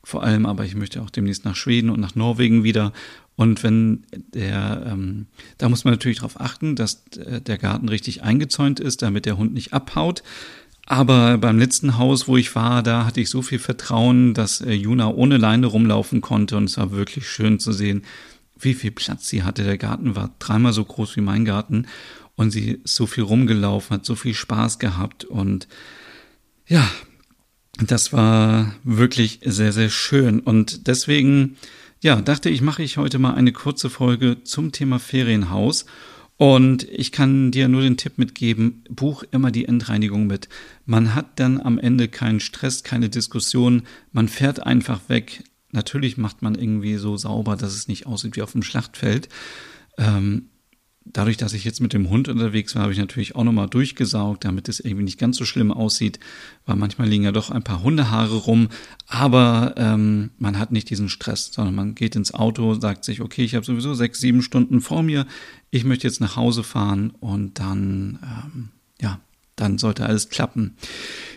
vor 0.03 0.23
allem, 0.23 0.45
aber 0.45 0.65
ich 0.65 0.75
möchte 0.75 1.01
auch 1.01 1.09
demnächst 1.09 1.45
nach 1.45 1.55
Schweden 1.55 1.89
und 1.89 1.99
nach 1.99 2.13
Norwegen 2.13 2.63
wieder. 2.63 2.93
Und 3.35 3.63
wenn 3.63 4.05
der, 4.11 4.85
ähm, 4.87 5.25
da 5.57 5.67
muss 5.67 5.83
man 5.83 5.93
natürlich 5.93 6.17
darauf 6.17 6.39
achten, 6.39 6.75
dass 6.75 7.03
der 7.09 7.57
Garten 7.57 7.89
richtig 7.89 8.21
eingezäunt 8.21 8.79
ist, 8.79 9.01
damit 9.01 9.25
der 9.25 9.37
Hund 9.37 9.53
nicht 9.53 9.73
abhaut. 9.73 10.21
Aber 10.85 11.37
beim 11.39 11.57
letzten 11.57 11.97
Haus, 11.97 12.27
wo 12.27 12.37
ich 12.37 12.53
war, 12.55 12.83
da 12.83 13.05
hatte 13.05 13.19
ich 13.19 13.29
so 13.29 13.41
viel 13.41 13.59
Vertrauen, 13.59 14.33
dass 14.33 14.61
äh, 14.61 14.73
Juna 14.73 15.07
ohne 15.07 15.37
Leine 15.37 15.67
rumlaufen 15.67 16.21
konnte 16.21 16.57
und 16.57 16.65
es 16.65 16.77
war 16.77 16.91
wirklich 16.91 17.27
schön 17.27 17.59
zu 17.59 17.71
sehen, 17.71 18.03
wie 18.59 18.75
viel 18.75 18.91
Platz 18.91 19.27
sie 19.27 19.43
hatte. 19.43 19.63
Der 19.63 19.77
Garten 19.77 20.15
war 20.15 20.35
dreimal 20.37 20.73
so 20.73 20.85
groß 20.85 21.15
wie 21.15 21.21
mein 21.21 21.43
Garten 21.43 21.87
und 22.35 22.51
sie 22.51 22.79
ist 22.83 22.95
so 22.95 23.07
viel 23.07 23.23
rumgelaufen, 23.23 23.95
hat 23.95 24.05
so 24.05 24.15
viel 24.15 24.35
Spaß 24.35 24.77
gehabt 24.77 25.23
und 25.25 25.67
ja, 26.67 26.87
das 27.79 28.13
war 28.13 28.73
wirklich 28.83 29.39
sehr, 29.43 29.71
sehr 29.71 29.89
schön. 29.89 30.39
Und 30.39 30.87
deswegen, 30.87 31.57
ja, 32.01 32.21
dachte 32.21 32.49
ich, 32.49 32.61
mache 32.61 32.83
ich 32.83 32.97
heute 32.97 33.19
mal 33.19 33.33
eine 33.33 33.51
kurze 33.51 33.89
Folge 33.89 34.43
zum 34.43 34.71
Thema 34.71 34.99
Ferienhaus. 34.99 35.85
Und 36.37 36.83
ich 36.83 37.11
kann 37.11 37.51
dir 37.51 37.67
nur 37.69 37.81
den 37.81 37.97
Tipp 37.97 38.17
mitgeben, 38.17 38.83
buch 38.89 39.23
immer 39.31 39.51
die 39.51 39.65
Endreinigung 39.65 40.27
mit. 40.27 40.49
Man 40.85 41.15
hat 41.15 41.39
dann 41.39 41.61
am 41.61 41.79
Ende 41.79 42.09
keinen 42.09 42.41
Stress, 42.41 42.83
keine 42.83 43.09
Diskussion, 43.09 43.83
man 44.11 44.27
fährt 44.27 44.61
einfach 44.61 45.07
weg. 45.07 45.43
Natürlich 45.71 46.17
macht 46.17 46.41
man 46.41 46.55
irgendwie 46.55 46.95
so 46.95 47.15
sauber, 47.15 47.55
dass 47.55 47.73
es 47.73 47.87
nicht 47.87 48.05
aussieht 48.05 48.35
wie 48.35 48.41
auf 48.41 48.51
dem 48.51 48.63
Schlachtfeld. 48.63 49.29
Ähm, 49.97 50.49
dadurch, 51.05 51.37
dass 51.37 51.53
ich 51.53 51.63
jetzt 51.63 51.81
mit 51.81 51.93
dem 51.93 52.09
Hund 52.09 52.27
unterwegs 52.27 52.75
war, 52.75 52.83
habe 52.83 52.93
ich 52.93 52.99
natürlich 52.99 53.35
auch 53.35 53.43
nochmal 53.43 53.69
durchgesaugt, 53.69 54.43
damit 54.43 54.67
es 54.67 54.79
irgendwie 54.79 55.03
nicht 55.03 55.19
ganz 55.19 55.37
so 55.37 55.45
schlimm 55.45 55.71
aussieht, 55.71 56.19
weil 56.65 56.75
manchmal 56.75 57.07
liegen 57.07 57.23
ja 57.23 57.31
doch 57.31 57.51
ein 57.51 57.63
paar 57.63 57.83
Hundehaare 57.83 58.35
rum, 58.35 58.69
aber 59.07 59.75
ähm, 59.77 60.31
man 60.39 60.57
hat 60.57 60.71
nicht 60.71 60.89
diesen 60.89 61.09
Stress, 61.09 61.51
sondern 61.53 61.75
man 61.75 61.95
geht 61.95 62.15
ins 62.15 62.33
Auto, 62.33 62.73
sagt 62.73 63.05
sich, 63.05 63.21
okay, 63.21 63.43
ich 63.43 63.55
habe 63.55 63.65
sowieso 63.65 63.93
sechs, 63.93 64.19
sieben 64.19 64.41
Stunden 64.41 64.81
vor 64.81 65.03
mir, 65.03 65.27
ich 65.69 65.85
möchte 65.85 66.07
jetzt 66.07 66.21
nach 66.21 66.35
Hause 66.35 66.63
fahren 66.63 67.11
und 67.11 67.59
dann, 67.59 68.19
ähm, 68.23 68.69
ja, 68.99 69.19
dann 69.55 69.77
sollte 69.77 70.05
alles 70.05 70.29
klappen. 70.29 70.75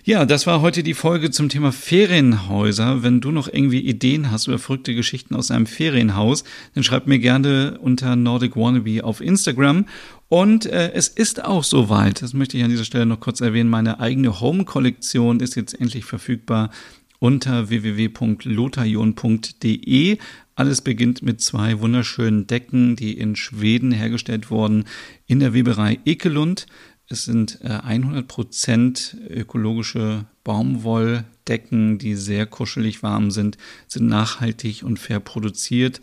Ja, 0.05 0.25
das 0.25 0.47
war 0.47 0.61
heute 0.61 0.83
die 0.83 0.95
Folge 0.95 1.31
zum 1.31 1.49
Thema 1.49 1.71
Ferienhäuser. 1.71 3.03
Wenn 3.03 3.21
du 3.21 3.31
noch 3.31 3.49
irgendwie 3.53 3.81
Ideen 3.81 4.31
hast 4.31 4.49
oder 4.49 4.59
verrückte 4.59 4.95
Geschichten 4.95 5.35
aus 5.35 5.51
einem 5.51 5.67
Ferienhaus, 5.67 6.45
dann 6.75 6.83
schreib 6.83 7.07
mir 7.07 7.19
gerne 7.19 7.79
unter 7.81 8.17
Nordic 8.17 8.57
Wannabe 8.57 9.05
auf 9.05 9.21
Instagram. 9.21 9.87
Und 10.29 10.67
äh, 10.67 10.93
es 10.93 11.09
ist 11.09 11.45
auch 11.45 11.65
soweit, 11.65 12.23
das 12.23 12.35
möchte 12.35 12.57
ich 12.57 12.65
an 12.65 12.71
dieser 12.71 12.85
Stelle 12.85 13.07
noch 13.07 13.21
kurz 13.21 13.41
erwähnen, 13.41 13.71
meine 13.71 14.01
eigene 14.01 14.41
Home-Kollektion 14.41 15.41
ist 15.41 15.57
jetzt 15.57 15.81
endlich 15.81 16.05
verfügbar 16.05 16.71
unter 17.19 17.69
www.lotajon.de. 17.69 20.19
Alles 20.55 20.81
beginnt 20.81 21.23
mit 21.23 21.41
zwei 21.41 21.81
wunderschönen 21.81 22.47
Decken, 22.47 22.95
die 22.97 23.17
in 23.17 23.37
Schweden 23.37 23.93
hergestellt 23.93 24.51
wurden, 24.51 24.85
in 25.27 25.41
der 25.41 25.55
Weberei 25.55 25.99
Ekelund. 26.05 26.67
Es 27.11 27.25
sind 27.25 27.61
100% 27.65 29.17
äh, 29.31 29.41
ökologische 29.41 30.27
Baumwolldecken, 30.45 31.99
die 31.99 32.15
sehr 32.15 32.45
kuschelig 32.47 33.03
warm 33.03 33.31
sind, 33.31 33.57
sind 33.87 34.07
nachhaltig 34.07 34.83
und 34.83 34.99
fair 34.99 35.21
produziert, 35.21 36.01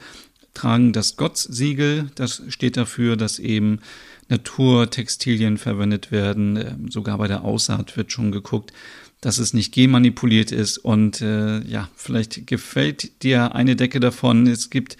tragen 0.56 0.94
das 0.94 1.16
GOTS-Siegel. 1.16 2.10
Das 2.16 2.42
steht 2.48 2.78
dafür, 2.78 3.18
dass 3.18 3.38
eben 3.38 3.80
Naturtextilien 4.30 5.60
verwendet 5.60 6.12
werden. 6.12 6.58
Ähm, 6.58 6.92
sogar 6.92 7.20
bei 7.20 7.28
der 7.28 7.44
Aussaat 7.44 7.96
wird 7.98 8.12
schon 8.12 8.32
geguckt, 8.32 8.74
dass 9.22 9.38
es 9.38 9.54
nicht 9.54 9.74
genmanipuliert 9.74 10.52
ist. 10.52 10.80
Und 10.80 11.22
äh, 11.22 11.60
ja, 11.62 11.90
vielleicht 11.96 12.48
gefällt 12.48 13.22
dir 13.22 13.54
eine 13.54 13.76
Decke 13.76 14.00
davon. 14.00 14.48
Es 14.48 14.72
gibt 14.72 14.98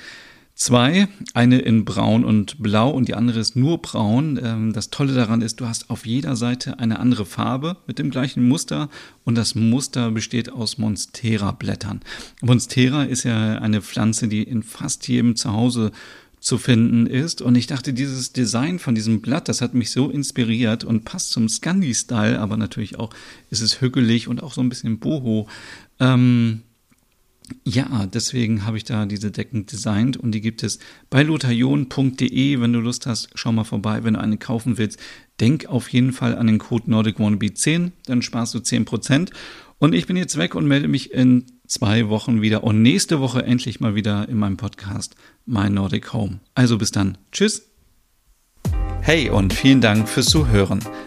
zwei, 0.56 1.08
eine 1.34 1.60
in 1.60 1.86
braun 1.86 2.24
und 2.24 2.62
blau 2.62 2.90
und 2.90 3.08
die 3.08 3.14
andere 3.14 3.40
ist 3.40 3.56
nur 3.56 3.82
braun. 3.82 4.40
Ähm, 4.42 4.74
das 4.74 4.90
Tolle 4.90 5.14
daran 5.14 5.42
ist, 5.42 5.60
du 5.60 5.68
hast 5.68 5.90
auf 5.90 6.06
jeder 6.06 6.36
Seite 6.36 6.80
eine 6.80 7.00
andere 7.00 7.26
Farbe 7.26 7.78
mit 7.88 8.00
dem 8.00 8.10
gleichen 8.10 8.48
Muster 8.48 8.90
und 9.26 9.36
das 9.36 9.54
Muster 9.54 10.12
besteht 10.12 10.52
aus 10.52 10.78
Monstera-Blättern. 10.78 12.02
Monstera 12.42 13.04
ist 13.04 13.24
ja 13.24 13.60
eine 13.60 13.82
Pflanze, 13.82 14.28
die 14.28 14.44
in 14.44 14.64
fast 14.64 15.08
jedem 15.08 15.36
Zuhause 15.36 15.92
zu 16.46 16.60
finden 16.60 17.08
ist. 17.08 17.42
Und 17.42 17.56
ich 17.56 17.66
dachte, 17.66 17.92
dieses 17.92 18.32
Design 18.32 18.78
von 18.78 18.94
diesem 18.94 19.20
Blatt, 19.20 19.50
das 19.50 19.62
hat 19.62 19.74
mich 19.74 19.90
so 19.90 20.12
inspiriert 20.12 20.84
und 20.84 21.04
passt 21.04 21.32
zum 21.32 21.50
Scandi-Style, 21.50 22.40
aber 22.40 22.56
natürlich 22.56 23.00
auch 23.00 23.10
ist 23.50 23.62
es 23.62 23.82
hügelig 23.82 24.28
und 24.28 24.44
auch 24.44 24.54
so 24.54 24.62
ein 24.62 24.70
bisschen 24.70 25.00
boho. 25.00 25.48
Ähm, 26.00 26.62
ja, 27.64 28.06
deswegen 28.06 28.66
habe 28.66 28.78
ich 28.78 28.84
da 28.84 29.06
diese 29.06 29.32
Decken 29.32 29.66
designt 29.66 30.18
und 30.18 30.32
die 30.32 30.42
gibt 30.42 30.64
es 30.64 30.80
bei 31.10 31.24
lotharion.de. 31.24 32.60
Wenn 32.60 32.74
du 32.74 32.80
Lust 32.80 33.06
hast, 33.06 33.30
schau 33.36 33.52
mal 33.52 33.64
vorbei, 33.64 34.04
wenn 34.04 34.16
du 34.16 34.20
eine 34.20 34.38
kaufen 34.38 34.78
willst. 34.78 35.00
Denk 35.40 35.66
auf 35.68 35.90
jeden 35.90 36.14
Fall 36.14 36.36
an 36.38 36.48
den 36.48 36.60
Code 36.60 36.90
Nordic 36.90 37.20
Wannabe 37.20 37.54
10, 37.54 37.92
dann 38.06 38.22
sparst 38.22 38.54
du 38.54 38.60
10%. 38.60 39.32
Und 39.78 39.94
ich 39.94 40.08
bin 40.08 40.16
jetzt 40.16 40.38
weg 40.38 40.56
und 40.56 40.68
melde 40.68 40.88
mich 40.88 41.12
in 41.12 41.46
zwei 41.68 42.10
Wochen 42.10 42.42
wieder 42.42 42.64
und 42.64 42.82
nächste 42.82 43.20
Woche 43.20 43.44
endlich 43.44 43.80
mal 43.80 43.96
wieder 43.96 44.30
in 44.30 44.38
meinem 44.38 44.58
Podcast 44.58 45.16
My 45.46 45.70
Nordic 45.70 46.14
Home. 46.14 46.40
Also 46.54 46.78
bis 46.78 46.92
dann. 46.92 47.18
Tschüss. 47.32 47.70
Hey 49.02 49.30
und 49.30 49.54
vielen 49.54 49.82
Dank 49.82 50.10
fürs 50.10 50.28
Zuhören. 50.28 50.80